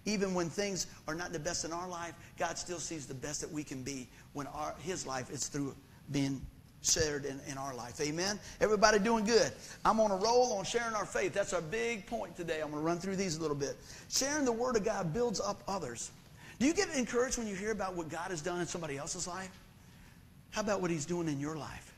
[0.05, 3.41] Even when things are not the best in our life, God still sees the best
[3.41, 5.75] that we can be when our, His life is through
[6.11, 6.41] being
[6.83, 8.01] shared in, in our life.
[8.01, 8.39] Amen?
[8.61, 9.53] Everybody doing good.
[9.85, 11.33] I'm on a roll on sharing our faith.
[11.33, 12.61] That's our big point today.
[12.61, 13.77] I'm going to run through these a little bit.
[14.09, 16.11] Sharing the Word of God builds up others.
[16.59, 19.27] Do you get encouraged when you hear about what God has done in somebody else's
[19.27, 19.51] life?
[20.51, 21.97] How about what He's doing in your life?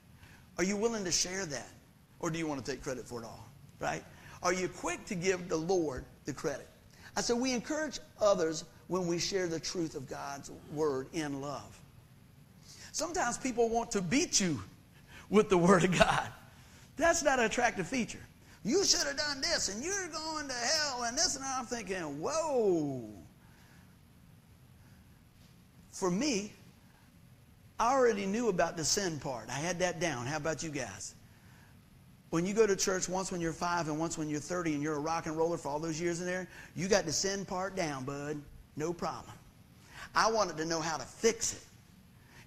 [0.58, 1.68] Are you willing to share that?
[2.20, 3.48] Or do you want to take credit for it all?
[3.80, 4.02] Right?
[4.42, 6.68] Are you quick to give the Lord the credit?
[7.16, 11.80] I said, we encourage others when we share the truth of God's word in love.
[12.92, 14.60] Sometimes people want to beat you
[15.30, 16.28] with the word of God.
[16.96, 18.20] That's not an attractive feature.
[18.64, 22.20] You should have done this, and you're going to hell, and this, and I'm thinking,
[22.20, 23.08] whoa.
[25.90, 26.52] For me,
[27.78, 29.48] I already knew about the sin part.
[29.48, 30.26] I had that down.
[30.26, 31.14] How about you guys?
[32.34, 34.82] When you go to church once when you're five and once when you're 30 and
[34.82, 37.44] you're a rock and roller for all those years in there, you got the sin
[37.44, 38.42] part down, bud.
[38.76, 39.32] No problem.
[40.16, 41.62] I wanted to know how to fix it.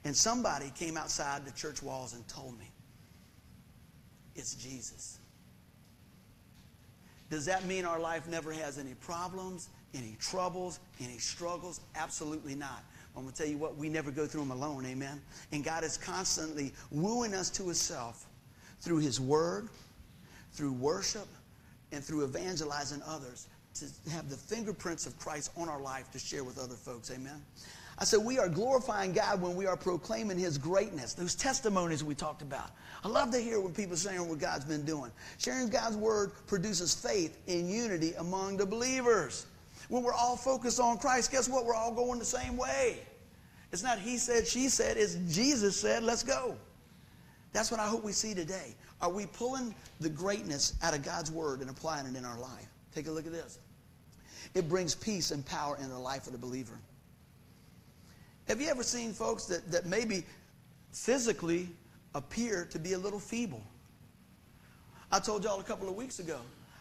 [0.04, 2.70] And somebody came outside the church walls and told me.
[4.36, 5.20] It's Jesus.
[7.30, 11.80] Does that mean our life never has any problems, any troubles, any struggles?
[11.96, 12.84] Absolutely not.
[13.16, 15.22] I'm going to tell you what, we never go through them alone, amen?
[15.54, 18.28] And God is constantly wooing us to Himself
[18.82, 19.70] through His Word,
[20.54, 21.28] through worship,
[21.92, 26.44] and through evangelizing others to have the fingerprints of Christ on our life to share
[26.44, 27.42] with other folks, amen?
[28.00, 31.14] I said, we are glorifying God when we are proclaiming His greatness.
[31.14, 32.72] Those testimonies we talked about.
[33.04, 35.12] I love to hear when people are sharing what God's been doing.
[35.40, 39.48] Sharing God's word produces faith in unity among the believers.
[39.90, 41.66] When we're all focused on Christ, guess what?
[41.66, 43.00] We're all going the same way.
[43.72, 46.56] It's not he said, she said, it's Jesus said, let's go.
[47.54, 48.76] That's what I hope we see today.
[49.02, 52.68] Are we pulling the greatness out of God's word and applying it in our life?
[52.94, 53.60] Take a look at this.
[54.54, 56.80] It brings peace and power in the life of the believer.
[58.48, 60.24] Have you ever seen folks that, that maybe
[60.92, 61.68] physically
[62.16, 63.62] appear to be a little feeble?
[65.12, 66.40] I told y'all a couple of weeks ago.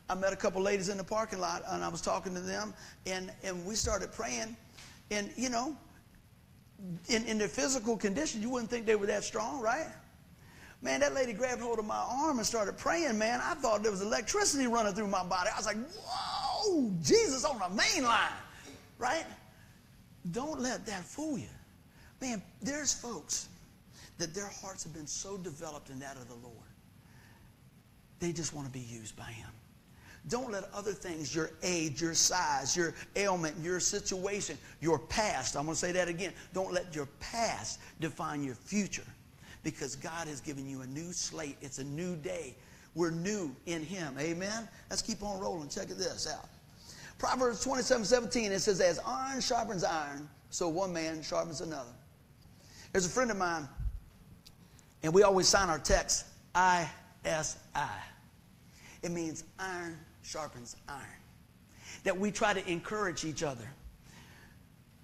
[0.09, 2.73] I met a couple ladies in the parking lot and I was talking to them
[3.07, 4.57] and, and we started praying.
[5.11, 5.77] And, you know,
[7.09, 9.87] in, in their physical condition, you wouldn't think they were that strong, right?
[10.87, 13.41] Man, that lady grabbed hold of my arm and started praying, man.
[13.43, 15.51] I thought there was electricity running through my body.
[15.53, 18.31] I was like, whoa, Jesus on the main line,
[18.97, 19.25] right?
[20.31, 21.49] Don't let that fool you.
[22.21, 23.49] Man, there's folks
[24.19, 26.55] that their hearts have been so developed in that of the Lord.
[28.21, 29.51] They just want to be used by Him.
[30.29, 35.65] Don't let other things, your age, your size, your ailment, your situation, your past, I'm
[35.65, 36.33] going to say that again.
[36.55, 39.03] Don't let your past define your future
[39.63, 41.57] because God has given you a new slate.
[41.61, 42.55] It's a new day.
[42.95, 44.15] We're new in Him.
[44.19, 44.69] Amen?
[44.91, 45.69] Let's keep on rolling.
[45.69, 46.49] Check this out.
[47.19, 51.93] Proverbs 27 17, it says, As iron sharpens iron, so one man sharpens another.
[52.93, 53.69] There's a friend of mine,
[55.03, 56.27] and we always sign our text
[56.57, 57.47] ISI.
[59.03, 61.05] It means iron sharpens iron.
[62.05, 63.69] That we try to encourage each other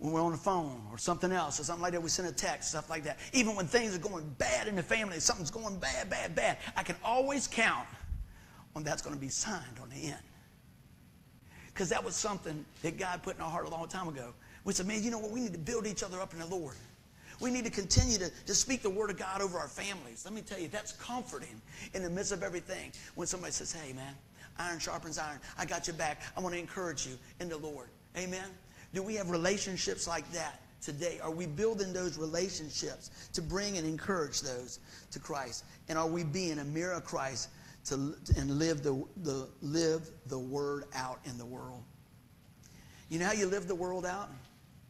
[0.03, 2.03] when we're on the phone or something else or something like that.
[2.03, 3.21] We send a text, stuff like that.
[3.33, 6.83] Even when things are going bad in the family, something's going bad, bad, bad, I
[6.83, 7.87] can always count
[8.75, 10.19] on that's going to be signed on the end.
[11.69, 14.35] Because that was something that God put in our heart a long time ago.
[14.65, 15.31] We said, man, you know what?
[15.31, 16.75] We need to build each other up in the Lord.
[17.41, 20.25] We need to continue to, to speak the word of God over our families.
[20.25, 21.63] Let me tell you, that's comforting
[21.95, 22.91] in the midst of everything.
[23.15, 24.15] When somebody says, hey, man,
[24.59, 25.39] iron sharpens iron.
[25.57, 26.23] I got your back.
[26.37, 27.89] I want to encourage you in the Lord.
[28.17, 28.51] Amen?
[28.95, 31.19] Do we have relationships like that today?
[31.23, 34.81] Are we building those relationships to bring and encourage those
[35.11, 35.65] to Christ?
[35.89, 37.49] And are we being a mirror of Christ
[37.87, 41.83] to, and live the, the, live the word out in the world?
[43.09, 44.31] You know how you live the world out?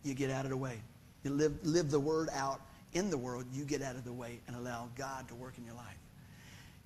[0.03, 0.80] You get out of the way.
[1.22, 2.61] You live, live the word out
[2.92, 5.64] in the world, you get out of the way and allow God to work in
[5.64, 5.98] your life.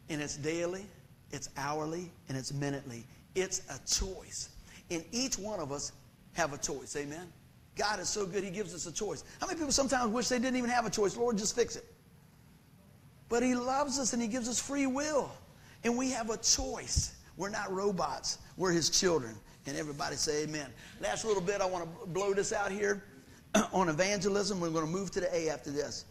[0.08, 0.86] And it's daily,
[1.32, 3.04] it's hourly, and it's minutely.
[3.34, 4.50] It's a choice.
[4.90, 5.92] And each one of us
[6.37, 6.95] have a choice.
[6.97, 7.26] Amen?
[7.76, 9.24] God is so good, He gives us a choice.
[9.41, 11.16] How many people sometimes wish they didn't even have a choice?
[11.16, 11.84] Lord, just fix it.
[13.28, 15.30] But He loves us and He gives us free will.
[15.84, 17.16] And we have a choice.
[17.37, 19.34] We're not robots, we're His children.
[19.66, 20.68] And everybody say amen.
[21.01, 23.03] Last little bit, I want to blow this out here
[23.72, 24.61] on evangelism.
[24.61, 26.05] We're going to move to the A after this.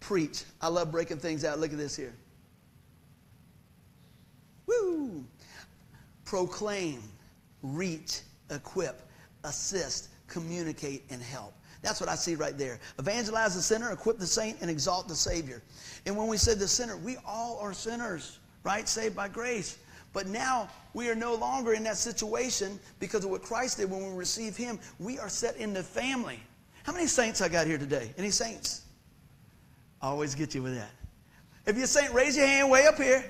[0.00, 0.44] Preach.
[0.60, 1.58] I love breaking things out.
[1.58, 2.14] Look at this here.
[4.66, 5.24] Woo!
[6.24, 7.02] Proclaim,
[7.62, 8.20] reach,
[8.50, 9.09] equip,
[9.44, 11.54] assist, communicate, and help.
[11.82, 12.78] That's what I see right there.
[12.98, 15.62] Evangelize the sinner, equip the saint, and exalt the Savior.
[16.06, 18.86] And when we said the sinner, we all are sinners, right?
[18.88, 19.78] Saved by grace.
[20.12, 24.10] But now we are no longer in that situation because of what Christ did when
[24.10, 24.78] we receive Him.
[24.98, 26.40] We are set in the family.
[26.82, 28.12] How many saints I got here today?
[28.18, 28.82] Any saints?
[30.02, 30.90] I always get you with that.
[31.66, 33.24] If you're a saint, raise your hand way up here.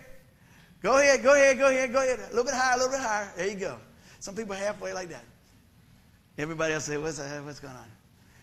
[0.82, 2.18] Go ahead, go ahead, go ahead, go ahead.
[2.18, 3.30] A little bit higher, a little bit higher.
[3.36, 3.76] There you go.
[4.20, 5.24] Some people halfway like that.
[6.40, 7.84] Everybody else say, what's, uh, what's going on?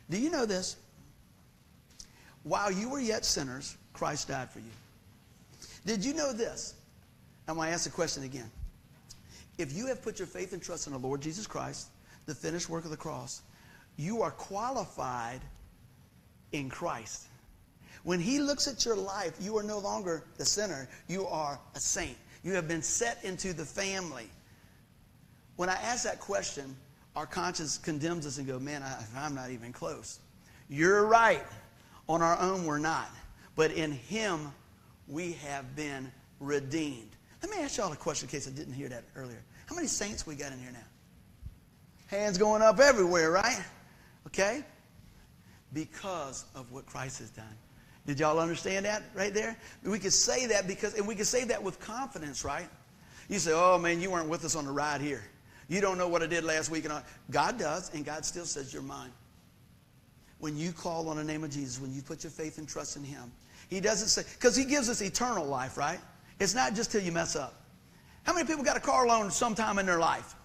[0.10, 0.78] Do you know this?
[2.44, 4.72] While you were yet sinners, Christ died for you.
[5.84, 6.76] Did you know this?
[7.48, 8.52] I'm going to ask the question again.
[9.58, 11.88] If you have put your faith and trust in the Lord Jesus Christ,
[12.28, 13.42] the finished work of the cross,
[13.98, 15.42] you are qualified
[16.52, 17.24] in Christ.
[18.04, 21.80] When He looks at your life, you are no longer the sinner, you are a
[21.80, 22.18] saint.
[22.44, 24.30] You have been set into the family.
[25.56, 26.76] When I ask that question,
[27.18, 30.20] our conscience condemns us and go, man, I, I'm not even close.
[30.70, 31.44] You're right.
[32.08, 33.10] On our own, we're not.
[33.56, 34.54] But in Him,
[35.08, 37.10] we have been redeemed.
[37.42, 39.42] Let me ask y'all a question in case I didn't hear that earlier.
[39.66, 42.16] How many saints we got in here now?
[42.16, 43.66] Hands going up everywhere, right?
[44.28, 44.64] Okay?
[45.74, 47.58] Because of what Christ has done.
[48.06, 49.58] Did y'all understand that right there?
[49.84, 52.70] We could say that because, and we could say that with confidence, right?
[53.28, 55.24] You say, oh man, you weren't with us on the ride here.
[55.68, 56.86] You don't know what I did last week.
[56.86, 57.04] And all.
[57.30, 59.12] God does, and God still says you're mine.
[60.40, 62.96] When you call on the name of Jesus, when you put your faith and trust
[62.96, 63.32] in Him,
[63.70, 66.00] He doesn't say, because He gives us eternal life, right?
[66.40, 67.54] It's not just till you mess up.
[68.24, 70.36] How many people got a car loan sometime in their life?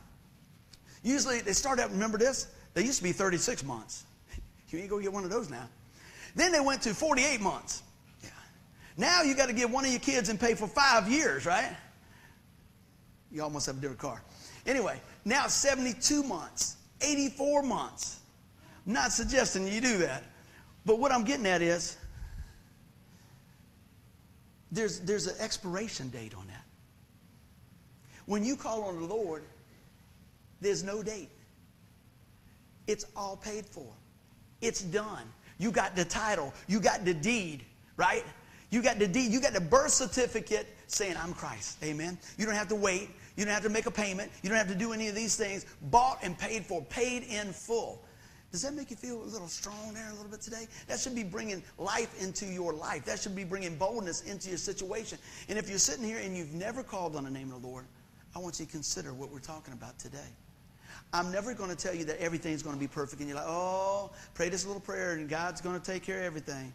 [1.03, 2.49] Usually they start out, remember this?
[2.75, 4.05] They used to be 36 months.
[4.71, 5.69] You ain't to get one of those now.
[6.35, 7.83] Then they went to 48 months.
[8.23, 8.31] Yeah.
[8.97, 11.77] Now you got to get one of your kids and pay for five years, right?
[13.31, 14.23] You almost have a different car.
[14.65, 18.21] Anyway, now 72 months, 84 months.
[18.87, 20.25] I'm not suggesting you do that.
[20.85, 21.97] But what I'm getting at is
[24.73, 26.65] there's, there's an expiration date on that.
[28.27, 29.45] When you call on the Lord,
[30.61, 31.29] there's no date.
[32.87, 33.87] It's all paid for.
[34.61, 35.25] It's done.
[35.59, 36.53] You got the title.
[36.67, 37.65] You got the deed,
[37.97, 38.25] right?
[38.71, 39.31] You got the deed.
[39.31, 41.79] You got the birth certificate saying, I'm Christ.
[41.85, 42.19] Amen.
[42.39, 43.11] You don't have to wait.
[43.37, 44.31] You don't have to make a payment.
[44.43, 45.67] You don't have to do any of these things.
[45.83, 48.03] Bought and paid for, paid in full.
[48.51, 50.69] Does that make you feel a little strong there a little bit today?
[50.87, 53.07] That should be bringing life into your life.
[53.07, 55.19] That should be bringing boldness into your situation.
[55.49, 57.87] And if you're sitting here and you've never called on the name of the Lord,
[58.37, 60.19] I want you to consider what we're talking about today.
[61.15, 63.49] I'm never going to tell you that everything's going to be perfect and you're like,
[63.49, 66.75] oh, pray this little prayer and God's going to take care of everything.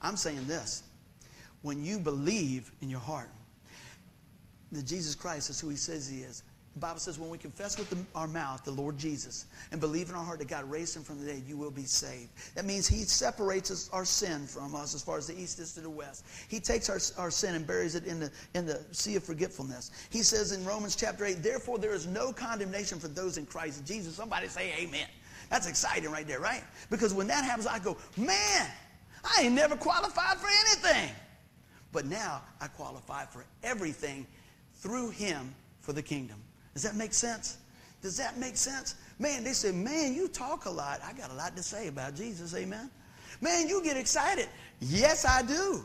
[0.00, 0.82] I'm saying this.
[1.60, 3.30] When you believe in your heart
[4.72, 6.42] that Jesus Christ is who he says he is,
[6.74, 10.08] the Bible says when we confess with the, our mouth the Lord Jesus and believe
[10.08, 12.30] in our heart that God raised him from the dead, you will be saved.
[12.54, 15.72] That means he separates us, our sin from us as far as the east is
[15.74, 16.24] to the west.
[16.48, 19.90] He takes our, our sin and buries it in the, in the sea of forgetfulness.
[20.10, 23.84] He says in Romans chapter 8, therefore there is no condemnation for those in Christ
[23.84, 24.14] Jesus.
[24.14, 25.08] Somebody say amen.
[25.48, 26.62] That's exciting right there, right?
[26.88, 28.70] Because when that happens, I go, man,
[29.24, 31.10] I ain't never qualified for anything.
[31.90, 34.24] But now I qualify for everything
[34.80, 36.36] through him for the kingdom.
[36.74, 37.58] Does that make sense?
[38.02, 38.94] Does that make sense?
[39.18, 41.00] Man, they say, man, you talk a lot.
[41.04, 42.90] I got a lot to say about Jesus, amen?
[43.40, 44.48] Man, you get excited.
[44.80, 45.84] Yes, I do.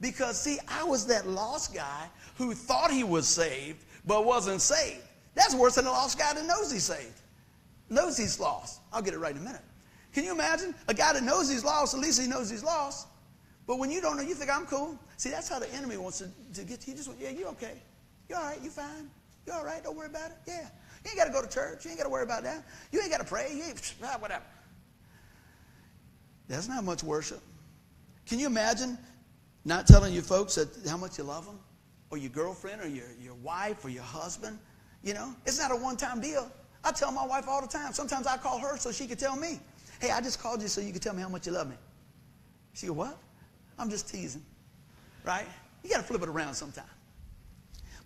[0.00, 5.02] Because, see, I was that lost guy who thought he was saved but wasn't saved.
[5.34, 7.20] That's worse than a lost guy that knows he's saved,
[7.90, 8.80] knows he's lost.
[8.92, 9.62] I'll get it right in a minute.
[10.12, 10.74] Can you imagine?
[10.88, 13.08] A guy that knows he's lost, at least he knows he's lost.
[13.66, 14.98] But when you don't know, you think, I'm cool.
[15.16, 16.96] See, that's how the enemy wants to, to get to you.
[16.96, 17.82] Just, yeah, you okay.
[18.28, 18.58] You all right.
[18.62, 19.10] You fine.
[19.46, 19.82] You all right?
[19.82, 20.36] Don't worry about it.
[20.46, 20.68] Yeah.
[21.04, 21.84] You ain't got to go to church.
[21.84, 22.64] You ain't got to worry about that.
[22.90, 23.52] You ain't got to pray.
[23.54, 24.44] You ain't, ah, whatever.
[26.48, 27.40] That's not much worship.
[28.26, 28.98] Can you imagine
[29.64, 31.58] not telling your folks that how much you love them?
[32.10, 34.58] Or your girlfriend or your, your wife or your husband?
[35.02, 36.50] You know, it's not a one time deal.
[36.84, 37.92] I tell my wife all the time.
[37.92, 39.60] Sometimes I call her so she can tell me,
[40.00, 41.76] hey, I just called you so you can tell me how much you love me.
[42.74, 43.18] She go, what?
[43.78, 44.42] I'm just teasing.
[45.24, 45.46] Right?
[45.82, 46.84] You got to flip it around sometime.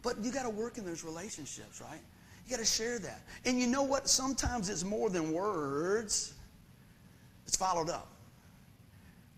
[0.03, 2.01] But you got to work in those relationships, right?
[2.47, 3.23] You got to share that.
[3.45, 4.09] And you know what?
[4.09, 6.35] Sometimes it's more than words,
[7.47, 8.09] it's followed up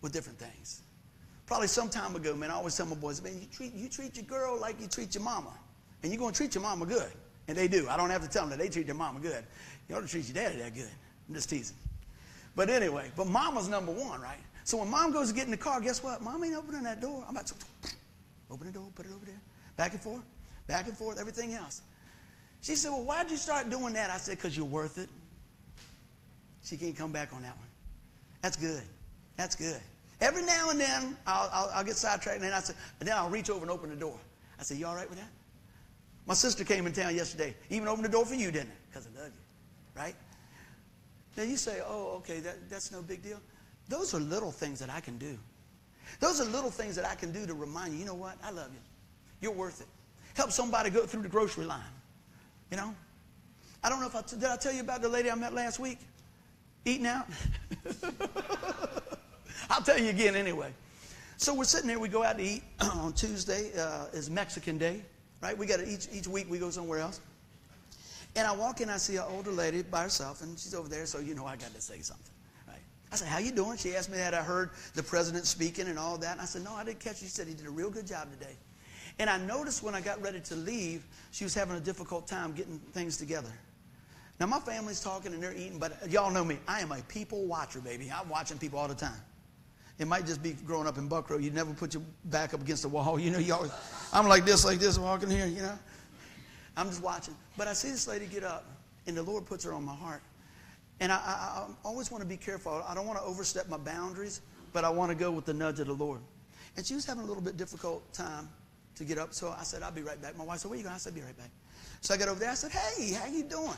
[0.01, 0.83] with different things.
[1.47, 4.17] Probably some time ago, man, I always tell my boys, man, you treat, you treat
[4.17, 5.53] your girl like you treat your mama.
[6.03, 7.11] And you're going to treat your mama good.
[7.49, 7.89] And they do.
[7.89, 9.45] I don't have to tell them that they treat their mama good.
[9.89, 10.89] You ought to treat your daddy that good.
[11.29, 11.77] I'm just teasing.
[12.55, 14.39] But anyway, but mama's number one, right?
[14.65, 16.23] So when mom goes to get in the car, guess what?
[16.23, 17.25] Mom ain't opening that door.
[17.29, 17.55] I'm about to
[18.51, 19.41] open the door, put it over there,
[19.77, 20.23] back and forth
[20.67, 21.83] back and forth, everything else.
[22.61, 24.11] She said, Well, why'd you start doing that?
[24.11, 25.09] I said, Because you're worth it.
[26.65, 27.67] She can't come back on that one.
[28.41, 28.83] That's good.
[29.37, 29.81] That's good.
[30.21, 33.17] Every now and then, I'll, I'll, I'll get sidetracked, and then, I said, and then
[33.17, 34.19] I'll reach over and open the door.
[34.59, 35.29] I said, You all right with that?
[36.27, 37.55] My sister came in town yesterday.
[37.71, 38.79] Even opened the door for you, didn't it?
[38.89, 40.01] Because I love you.
[40.01, 40.15] Right?
[41.37, 43.41] Now you say, Oh, okay, that, that's no big deal.
[43.89, 45.37] Those are little things that I can do.
[46.21, 48.37] Those are little things that I can do to remind you, you know what?
[48.45, 48.81] I love you.
[49.41, 49.89] You're worth it.
[50.35, 51.81] Help somebody go through the grocery line.
[52.71, 52.95] You know?
[53.85, 55.79] I don't know if I did I tell you about the lady I met last
[55.79, 55.99] week?
[56.85, 57.27] Eating out?
[59.71, 60.73] I'll tell you again anyway.
[61.37, 65.03] So we're sitting there, we go out to eat on Tuesday uh, is Mexican Day,
[65.43, 65.57] right?
[65.57, 67.21] We got to each each week we go somewhere else.
[68.35, 71.05] And I walk in, I see an older lady by herself, and she's over there,
[71.05, 72.33] so you know I got to say something.
[72.67, 72.79] Right?
[73.13, 73.77] I said, How you doing?
[73.77, 74.33] She asked me that.
[74.33, 76.33] I heard the president speaking and all that.
[76.33, 77.29] And I said, No, I didn't catch you.
[77.29, 78.55] She said he did a real good job today.
[79.19, 82.53] And I noticed when I got ready to leave, she was having a difficult time
[82.53, 83.53] getting things together.
[84.41, 86.59] Now, my family's talking and they're eating, but y'all know me.
[86.67, 88.11] I am a people watcher, baby.
[88.13, 89.21] I'm watching people all the time.
[89.99, 91.41] It might just be growing up in Buckrow.
[91.41, 93.21] You never put your back up against the wall.
[93.21, 93.71] You know, you always,
[94.13, 95.79] I'm like this, like this, walking here, you know.
[96.77, 97.37] I'm just watching.
[97.57, 98.65] But I see this lady get up,
[99.07, 100.23] and the Lord puts her on my heart.
[101.01, 102.83] And I, I, I always want to be careful.
[102.89, 104.41] I don't want to overstep my boundaries,
[104.73, 106.21] but I want to go with the nudge of the Lord.
[106.77, 108.49] And she was having a little bit difficult time
[108.97, 110.37] to get up, so I said, I'll be right back.
[110.37, 110.95] My wife said, where you going?
[110.95, 111.51] I said, be right back.
[112.01, 112.51] So I got over there.
[112.51, 113.71] I said, hey, how you doing?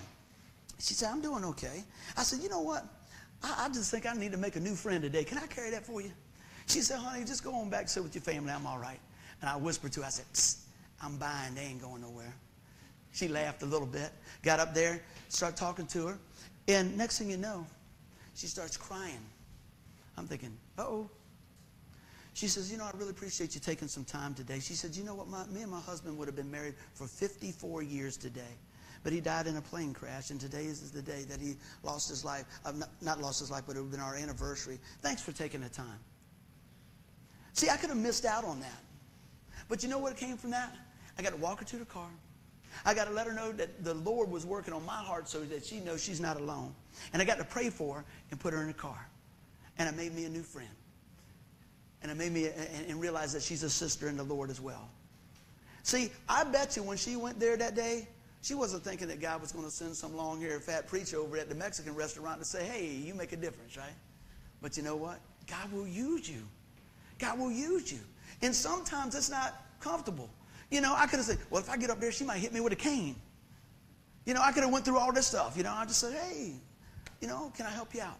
[0.79, 1.85] She said, I'm doing okay.
[2.17, 2.85] I said, you know what?
[3.43, 5.25] I, I just think I need to make a new friend today.
[5.25, 6.11] Can I carry that for you?
[6.67, 8.51] She said, honey, just go on back, sit with your family.
[8.51, 8.99] I'm all right.
[9.41, 10.27] And I whispered to her, I said,
[11.03, 11.55] I'm buying.
[11.55, 12.35] They ain't going nowhere.
[13.13, 14.11] She laughed a little bit,
[14.43, 16.19] got up there, started talking to her.
[16.67, 17.65] And next thing you know,
[18.35, 19.21] she starts crying.
[20.17, 21.09] I'm thinking, uh-oh.
[22.35, 24.59] She says, you know, I really appreciate you taking some time today.
[24.59, 27.07] She said, you know what, my, me and my husband would have been married for
[27.07, 28.59] 54 years today.
[29.05, 31.55] But he died in a plane crash, and today is the day that he
[31.85, 32.45] lost his life.
[32.65, 34.81] Uh, not, not lost his life, but it would have been our anniversary.
[35.01, 35.99] Thanks for taking the time.
[37.53, 38.83] See, I could have missed out on that.
[39.69, 40.75] But you know what came from that?
[41.17, 42.09] I got to walk her to the car.
[42.85, 45.41] I got to let her know that the Lord was working on my heart so
[45.45, 46.75] that she knows she's not alone.
[47.13, 49.09] And I got to pray for her and put her in the car.
[49.79, 50.69] And it made me a new friend.
[52.05, 52.51] And it made me
[52.87, 54.91] and realize that she's a sister in the Lord as well.
[55.85, 58.07] See, I bet you when she went there that day,
[58.43, 61.39] she wasn't thinking that God was going to send some long haired fat preacher over
[61.39, 63.95] at the Mexican restaurant to say, hey, you make a difference, right?
[64.61, 65.19] But you know what?
[65.47, 66.43] God will use you.
[67.19, 68.01] God will use you.
[68.43, 70.29] And sometimes it's not comfortable.
[70.71, 72.53] You know, I could have said, well, if I get up there, she might hit
[72.53, 73.17] me with a cane.
[74.27, 75.57] You know, I could have went through all this stuff.
[75.57, 76.53] You know, I just said, hey,
[77.23, 78.19] you know, can I help you out?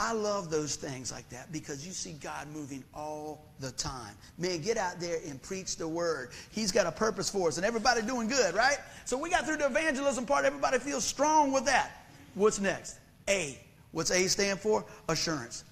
[0.00, 4.14] I love those things like that because you see God moving all the time.
[4.38, 6.30] Man, get out there and preach the word.
[6.52, 8.78] He's got a purpose for us, and everybody doing good, right?
[9.04, 10.44] So we got through the evangelism part.
[10.44, 12.06] Everybody feels strong with that.
[12.34, 13.00] What's next?
[13.28, 13.58] A.
[13.90, 14.84] What's A stand for?
[15.08, 15.64] Assurance.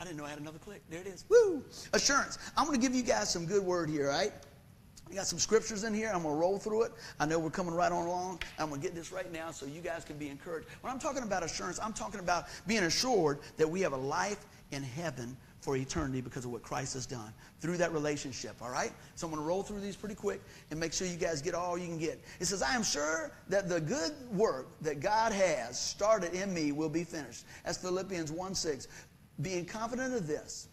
[0.00, 0.82] I didn't know I had another click.
[0.88, 1.24] There it is.
[1.28, 1.64] Woo!
[1.92, 2.38] Assurance.
[2.56, 4.32] I'm going to give you guys some good word here, right?
[5.10, 6.10] I got some scriptures in here.
[6.12, 6.92] I'm going to roll through it.
[7.18, 8.42] I know we're coming right on along.
[8.58, 10.68] I'm going to get this right now so you guys can be encouraged.
[10.82, 14.44] When I'm talking about assurance, I'm talking about being assured that we have a life
[14.70, 18.92] in heaven for eternity because of what Christ has done through that relationship, all right?
[19.16, 20.40] So I'm going to roll through these pretty quick
[20.70, 22.22] and make sure you guys get all you can get.
[22.38, 26.70] It says, I am sure that the good work that God has started in me
[26.70, 27.44] will be finished.
[27.64, 28.88] That's Philippians 1 6
[29.40, 30.68] being confident of this,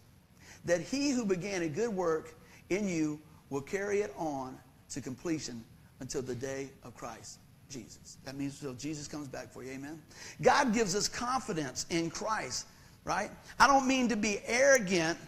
[0.64, 2.34] that he who began a good work
[2.70, 3.20] in you
[3.50, 4.56] will carry it on
[4.90, 5.64] to completion
[6.00, 7.38] until the day of Christ
[7.68, 8.18] Jesus.
[8.24, 9.72] That means until Jesus comes back for you.
[9.72, 10.00] Amen.
[10.42, 12.66] God gives us confidence in Christ,
[13.04, 13.30] right?
[13.58, 15.18] I don't mean to be arrogant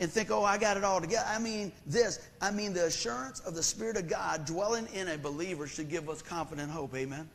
[0.00, 1.26] and think, oh, I got it all together.
[1.28, 2.26] I mean this.
[2.40, 6.08] I mean the assurance of the Spirit of God dwelling in a believer should give
[6.10, 6.94] us confident hope.
[6.96, 7.28] Amen.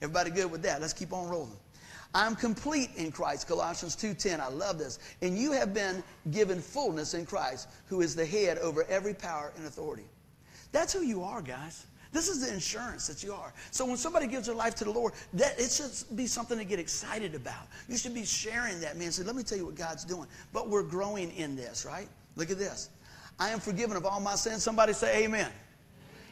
[0.00, 0.80] Everybody good with that?
[0.80, 1.56] Let's keep on rolling.
[2.14, 4.40] I'm complete in Christ, Colossians 2:10.
[4.40, 4.98] I love this.
[5.22, 9.52] And you have been given fullness in Christ, who is the head over every power
[9.56, 10.08] and authority.
[10.72, 11.86] That's who you are, guys.
[12.12, 13.52] This is the insurance that you are.
[13.70, 16.64] So when somebody gives their life to the Lord, that it should be something to
[16.64, 17.66] get excited about.
[17.88, 19.12] You should be sharing that, man.
[19.12, 20.26] Say, let me tell you what God's doing.
[20.52, 22.08] But we're growing in this, right?
[22.36, 22.88] Look at this.
[23.38, 24.62] I am forgiven of all my sins.
[24.62, 25.50] Somebody say amen.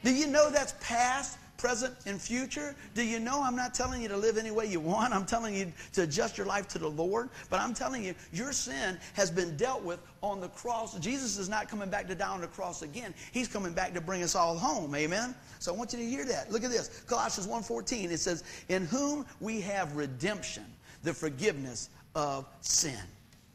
[0.02, 1.38] Do you know that's past?
[1.56, 2.74] Present, and future.
[2.94, 5.14] Do you know I'm not telling you to live any way you want?
[5.14, 7.30] I'm telling you to adjust your life to the Lord.
[7.50, 10.98] But I'm telling you, your sin has been dealt with on the cross.
[10.98, 13.14] Jesus is not coming back to die on the cross again.
[13.32, 14.94] He's coming back to bring us all home.
[14.94, 15.34] Amen?
[15.58, 16.50] So I want you to hear that.
[16.50, 17.02] Look at this.
[17.06, 20.64] Colossians 1.14, it says, In whom we have redemption,
[21.02, 22.98] the forgiveness of sin.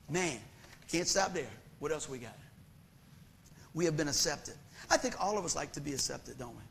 [0.09, 0.39] Man,
[0.91, 1.49] can't stop there.
[1.79, 2.37] What else we got?
[3.73, 4.55] We have been accepted.
[4.89, 6.63] I think all of us like to be accepted, don't we?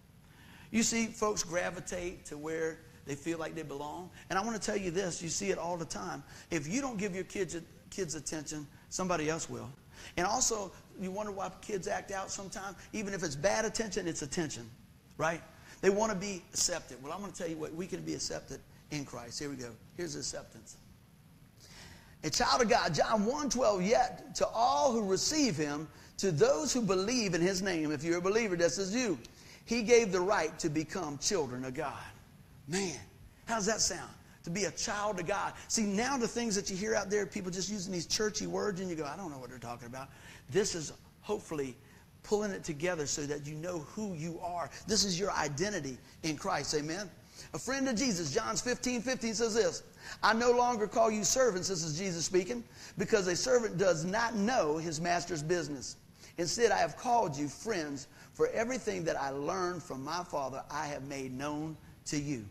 [0.71, 4.11] You see folks gravitate to where they feel like they belong.
[4.29, 6.23] And I want to tell you this you see it all the time.
[6.51, 7.57] If you don't give your kids,
[7.91, 9.71] kids attention, somebody else will.
[10.17, 12.77] And also, you wonder why kids act out sometimes.
[12.93, 14.69] Even if it's bad attention, it's attention,
[15.17, 15.41] right?
[15.81, 17.03] They want to be accepted.
[17.03, 18.61] Well, I'm going to tell you what, we can be accepted
[18.91, 19.39] in Christ.
[19.39, 19.71] Here we go.
[19.97, 20.77] Here's acceptance.
[22.25, 26.83] A child of God, John 1:12, yet to all who receive him, to those who
[26.83, 29.19] believe in his name, if you're a believer, this is you.
[29.69, 31.93] He gave the right to become children of God.
[32.69, 32.97] Man,
[33.45, 34.11] how's that sound?
[34.45, 35.53] To be a child of God.
[35.69, 38.81] See, now the things that you hear out there, people just using these churchy words,
[38.81, 40.09] and you go, I don't know what they're talking about.
[40.49, 41.77] This is hopefully
[42.23, 44.71] pulling it together so that you know who you are.
[44.87, 46.75] This is your identity in Christ.
[46.75, 47.11] Amen.
[47.53, 49.83] A friend of Jesus, John's 15, 15 says this
[50.23, 52.65] I no longer call you servants, this is Jesus speaking,
[52.97, 55.97] because a servant does not know his master's business.
[56.39, 58.07] Instead, I have called you friends
[58.39, 61.77] for everything that I learned from my Father, I have made known
[62.07, 62.45] to you.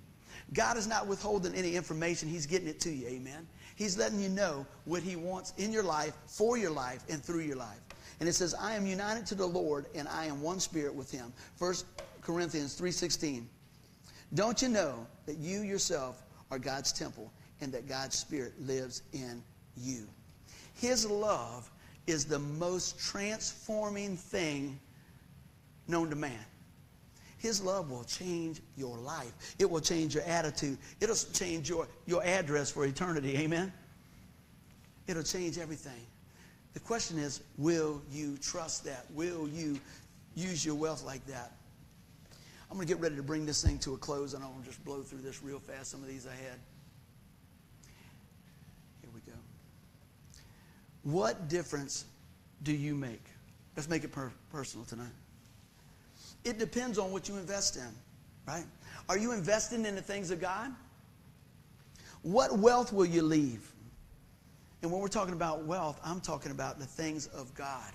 [0.54, 3.08] God is not withholding any information, He's getting it to you.
[3.08, 3.48] Amen.
[3.78, 7.40] He's letting you know what He wants in your life, for your life, and through
[7.40, 7.80] your life.
[8.20, 11.10] And it says, I am united to the Lord, and I am one spirit with
[11.10, 11.32] Him.
[11.58, 11.76] 1
[12.22, 13.46] Corinthians 3.16.
[14.34, 16.22] Don't you know that you yourself
[16.52, 17.32] are God's temple,
[17.62, 19.42] and that God's Spirit lives in
[19.78, 20.06] you.
[20.74, 21.72] His love
[22.08, 24.78] is the most transforming thing
[25.88, 26.46] known to man.
[27.38, 29.56] His love will change your life.
[29.60, 30.78] It will change your attitude.
[31.00, 33.38] It'll change your, your address for eternity.
[33.38, 33.72] Amen?
[35.08, 36.06] It'll change everything.
[36.74, 39.06] The question is, will you trust that?
[39.14, 39.80] Will you
[40.36, 41.52] use your wealth like that?
[42.70, 44.64] I'm going to get ready to bring this thing to a close, and I'm going
[44.64, 46.60] to just blow through this real fast, some of these I had.
[49.02, 49.38] Here we go.
[51.04, 52.06] What difference
[52.64, 53.24] do you make?
[53.76, 55.08] Let's make it per- personal tonight.
[56.48, 57.90] It depends on what you invest in,
[58.48, 58.64] right?
[59.10, 60.72] Are you investing in the things of God?
[62.22, 63.70] What wealth will you leave?
[64.82, 67.92] And when we're talking about wealth, I'm talking about the things of God.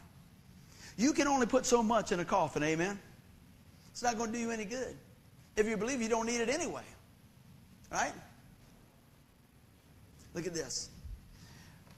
[0.98, 3.00] You can only put so much in a coffin, amen?
[3.90, 4.98] It's not going to do you any good.
[5.56, 6.84] If you believe you don't need it anyway,
[7.90, 8.12] right?
[10.34, 10.90] Look at this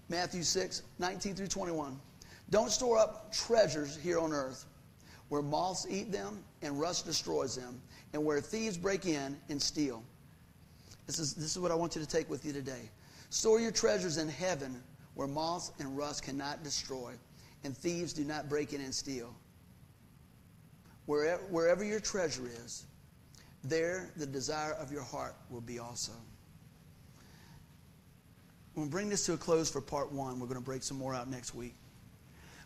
[0.09, 1.99] Matthew 6, 19 through 21.
[2.51, 4.67] Don't store up treasures here on earth
[5.35, 7.83] where moths eat them and rust destroys them,
[8.13, 10.01] and where thieves break in and steal.
[11.09, 12.89] This is, this is what I want you to take with you today.
[13.31, 14.81] Store your treasures in heaven
[15.15, 17.15] where moths and rust cannot destroy,
[17.65, 19.35] and thieves do not break in and steal.
[21.07, 22.85] Wherever, wherever your treasure is,
[23.65, 26.13] there the desire of your heart will be also.
[28.77, 30.39] We'll bring this to a close for part one.
[30.39, 31.75] We're going to break some more out next week.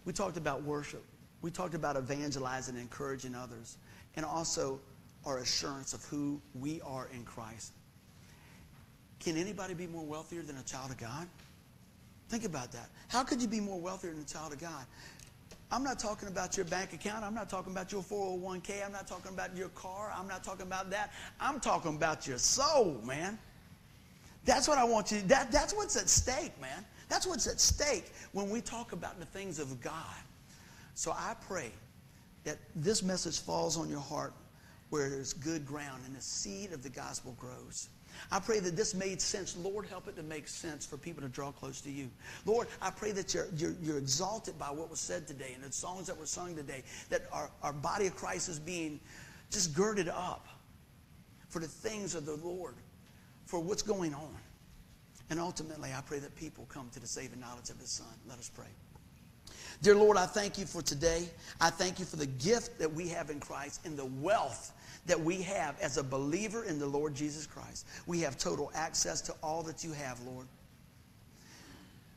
[0.04, 1.02] We talked about worship.
[1.42, 3.76] We talked about evangelizing and encouraging others,
[4.16, 4.80] and also
[5.24, 7.72] our assurance of who we are in Christ.
[9.20, 11.26] Can anybody be more wealthier than a child of God?
[12.28, 12.88] Think about that.
[13.08, 14.84] How could you be more wealthier than a child of God?
[15.70, 17.24] I'm not talking about your bank account.
[17.24, 18.84] I'm not talking about your 401k.
[18.84, 20.12] I'm not talking about your car.
[20.16, 21.12] I'm not talking about that.
[21.40, 23.38] I'm talking about your soul, man.
[24.44, 25.20] That's what I want you.
[25.22, 26.84] That, that's what's at stake, man.
[27.10, 29.92] That's what's at stake when we talk about the things of God.
[30.98, 31.70] So I pray
[32.42, 34.32] that this message falls on your heart
[34.90, 37.88] where there's good ground and the seed of the gospel grows.
[38.32, 39.56] I pray that this made sense.
[39.56, 42.10] Lord, help it to make sense for people to draw close to you.
[42.46, 45.70] Lord, I pray that you're, you're, you're exalted by what was said today and the
[45.70, 48.98] songs that were sung today, that our, our body of Christ is being
[49.52, 50.48] just girded up
[51.48, 52.74] for the things of the Lord,
[53.46, 54.34] for what's going on.
[55.30, 58.08] And ultimately, I pray that people come to the saving knowledge of His Son.
[58.28, 58.66] Let us pray.
[59.80, 61.28] Dear Lord, I thank you for today.
[61.60, 64.72] I thank you for the gift that we have in Christ and the wealth
[65.06, 67.86] that we have as a believer in the Lord Jesus Christ.
[68.06, 70.46] We have total access to all that you have, Lord.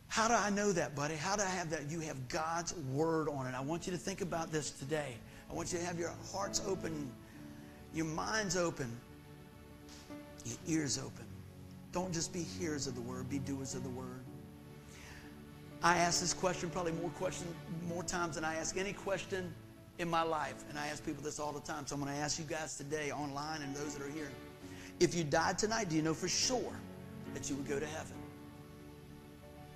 [0.07, 1.15] How do I know that, buddy?
[1.15, 1.89] How do I have that?
[1.89, 3.53] You have God's word on it.
[3.55, 5.15] I want you to think about this today.
[5.49, 7.09] I want you to have your hearts open,
[7.93, 8.91] your minds open,
[10.43, 11.25] your ears open.
[11.93, 14.20] Don't just be hearers of the word, be doers of the word.
[15.83, 17.47] I ask this question probably more question
[17.87, 19.53] more times than I ask any question
[19.97, 21.85] in my life, and I ask people this all the time.
[21.85, 24.29] So I'm going to ask you guys today, online, and those that are here.
[24.99, 26.73] If you died tonight, do you know for sure
[27.33, 28.13] that you would go to heaven?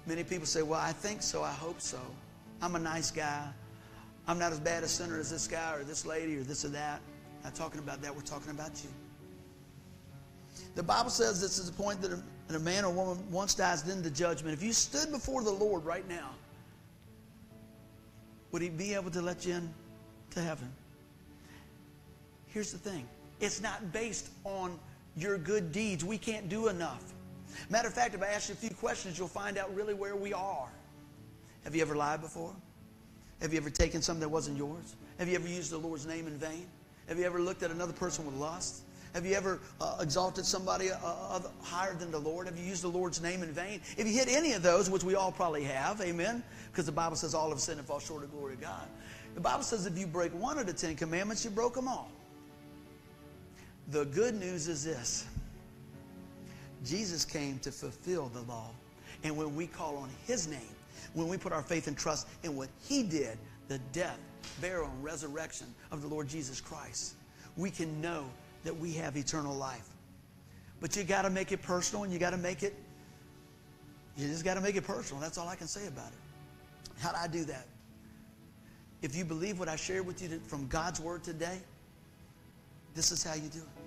[0.05, 1.41] Many people say, Well, I think so.
[1.43, 1.99] I hope so.
[2.61, 3.47] I'm a nice guy.
[4.27, 6.69] I'm not as bad a sinner as this guy or this lady or this or
[6.69, 7.01] that.
[7.43, 8.15] Not talking about that.
[8.15, 8.89] We're talking about you.
[10.75, 12.19] The Bible says this is the point that
[12.49, 14.53] a, a man or woman once dies, then the judgment.
[14.53, 16.31] If you stood before the Lord right now,
[18.51, 19.73] would he be able to let you in
[20.31, 20.71] to heaven?
[22.47, 23.07] Here's the thing
[23.41, 24.79] it's not based on
[25.17, 26.05] your good deeds.
[26.05, 27.13] We can't do enough.
[27.69, 30.15] Matter of fact, if I ask you a few questions, you'll find out really where
[30.15, 30.69] we are.
[31.63, 32.53] Have you ever lied before?
[33.41, 34.95] Have you ever taken something that wasn't yours?
[35.19, 36.65] Have you ever used the Lord's name in vain?
[37.07, 38.83] Have you ever looked at another person with lust?
[39.15, 42.47] Have you ever uh, exalted somebody uh, other, higher than the Lord?
[42.47, 43.79] Have you used the Lord's name in vain?
[43.97, 47.15] If you hit any of those, which we all probably have, amen, because the Bible
[47.15, 48.85] says all of sin and fall short of the glory of God.
[49.33, 52.11] The Bible says if you break one of the Ten Commandments, you broke them all.
[53.87, 55.25] The good news is this
[56.83, 58.71] Jesus came to fulfill the law.
[59.23, 60.75] And when we call on His name,
[61.13, 63.37] when we put our faith and trust in what He did,
[63.69, 64.19] the death,
[64.59, 67.15] burial, and resurrection of the Lord Jesus Christ,
[67.55, 68.25] we can know
[68.65, 69.87] that we have eternal life.
[70.81, 72.75] But you got to make it personal and you got to make it,
[74.17, 75.21] you just got to make it personal.
[75.21, 76.99] That's all I can say about it.
[76.99, 77.67] How do I do that?
[79.01, 81.59] If you believe what I shared with you from God's Word today,
[82.93, 83.83] this is how you do it.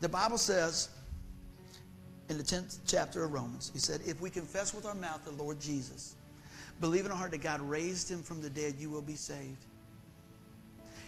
[0.00, 0.90] The Bible says
[2.28, 5.30] in the 10th chapter of Romans, he said, If we confess with our mouth the
[5.30, 6.16] Lord Jesus,
[6.80, 9.64] believe in our heart that God raised him from the dead, you will be saved.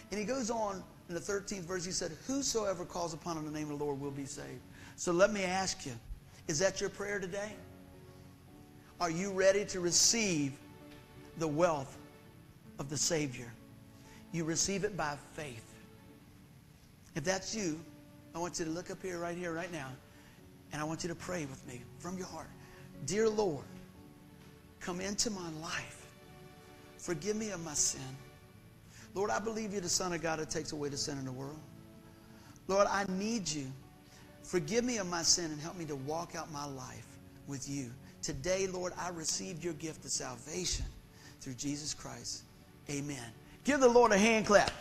[0.09, 3.71] And he goes on in the 13th verse, he said, Whosoever calls upon the name
[3.71, 4.61] of the Lord will be saved.
[4.95, 5.93] So let me ask you,
[6.47, 7.51] Is that your prayer today?
[8.99, 10.53] Are you ready to receive
[11.37, 11.97] the wealth
[12.79, 13.51] of the Savior?
[14.31, 15.63] You receive it by faith.
[17.15, 17.79] If that's you,
[18.35, 19.87] I want you to look up here, right here, right now,
[20.73, 22.49] and I want you to pray with me from your heart.
[23.05, 23.65] Dear Lord,
[24.79, 26.05] come into my life.
[26.97, 28.01] Forgive me of my sin.
[29.17, 31.31] Lord, I believe you're the Son of God that takes away the sin in the
[31.31, 31.57] world.
[32.67, 33.65] Lord, I need you.
[34.43, 37.07] Forgive me of my sin and help me to walk out my life
[37.47, 37.89] with you.
[38.21, 40.85] Today, Lord, I received your gift of salvation
[41.41, 42.43] through Jesus Christ.
[42.91, 43.23] Amen.
[43.63, 44.71] Give the Lord a hand clap.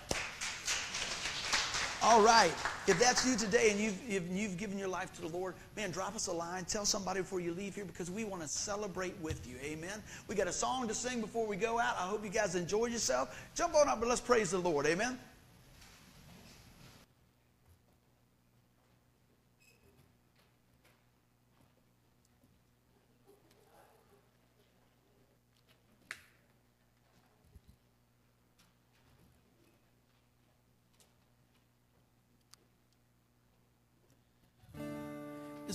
[2.06, 2.52] All right.
[2.86, 5.90] If that's you today and you've, if you've given your life to the Lord, man,
[5.90, 6.64] drop us a line.
[6.64, 9.56] Tell somebody before you leave here because we want to celebrate with you.
[9.60, 10.00] Amen.
[10.28, 11.96] We got a song to sing before we go out.
[11.98, 13.36] I hope you guys enjoyed yourself.
[13.56, 14.86] Jump on up and let's praise the Lord.
[14.86, 15.18] Amen.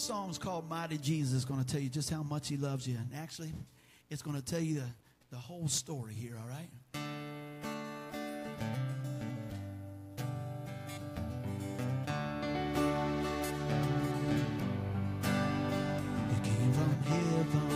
[0.01, 1.35] This song is called Mighty Jesus.
[1.35, 2.97] It's going to tell you just how much he loves you.
[2.97, 3.53] And actually,
[4.09, 4.87] it's going to tell you the,
[5.29, 6.67] the whole story here, all right?
[16.31, 17.69] You came from heaven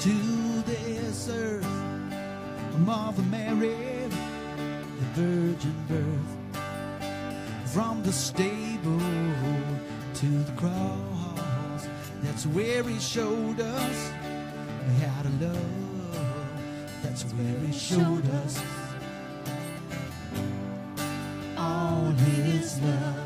[0.00, 1.68] to this earth.
[2.78, 4.08] Mother Mary,
[4.98, 6.56] the virgin birth.
[7.74, 8.98] From the stable
[10.14, 11.13] to the cross.
[12.24, 14.10] That's where he showed us
[15.00, 15.58] how to love.
[17.02, 18.62] That's where he showed us
[21.56, 23.23] all his love.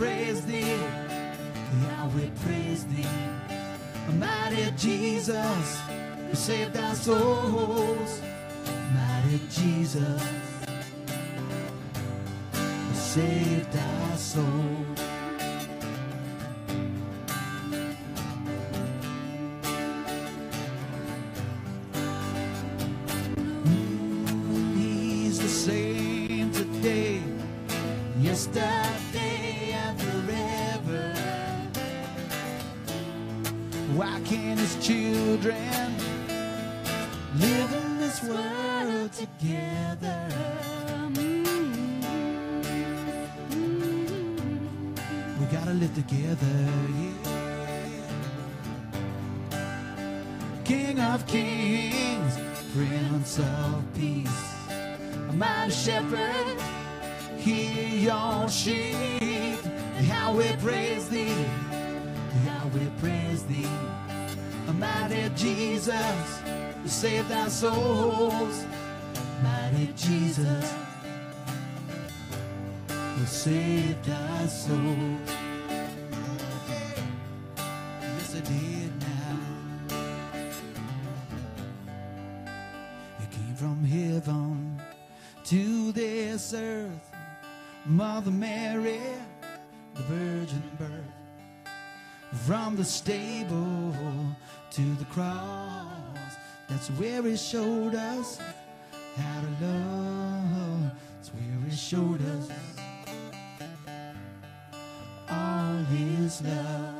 [0.00, 0.78] Praise thee,
[2.16, 3.06] we praise thee.
[4.18, 5.78] Mighty Jesus,
[6.26, 8.22] who saved our souls.
[8.94, 10.22] Mighty Jesus,
[12.54, 15.00] who saved our souls.
[24.76, 25.38] He's
[35.40, 35.96] children
[37.36, 40.28] live in this world together?
[41.14, 41.94] Mm-hmm.
[45.40, 46.68] We gotta live together,
[46.98, 47.38] yeah.
[50.64, 52.38] King of kings,
[52.74, 54.54] Prince of peace,
[55.28, 56.60] a mighty shepherd,
[57.38, 59.64] hear your sheep,
[60.08, 61.46] how we praise thee,
[62.44, 63.66] how we praise thee,
[64.72, 66.40] mighty Jesus,
[66.82, 68.64] who saved our souls,
[69.42, 70.74] mighty Jesus,
[72.88, 75.30] who saved our souls.
[78.02, 79.38] Yes, I did now.
[83.20, 84.80] You came from heaven
[85.44, 87.12] to this earth,
[87.86, 89.00] Mother Mary,
[89.94, 91.20] the virgin birth.
[92.46, 93.79] From the stable
[94.70, 96.36] to the cross,
[96.68, 98.38] that's where He showed us
[99.16, 100.92] how to love.
[101.16, 102.48] That's where He showed us
[105.28, 106.99] all His love.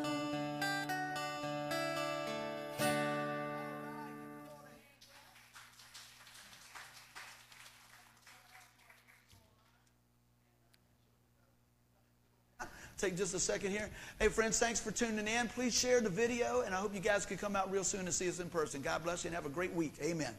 [13.01, 13.89] Take just a second here.
[14.19, 15.49] Hey, friends, thanks for tuning in.
[15.49, 18.13] Please share the video, and I hope you guys can come out real soon and
[18.13, 18.83] see us in person.
[18.83, 19.95] God bless you and have a great week.
[20.03, 20.35] Amen.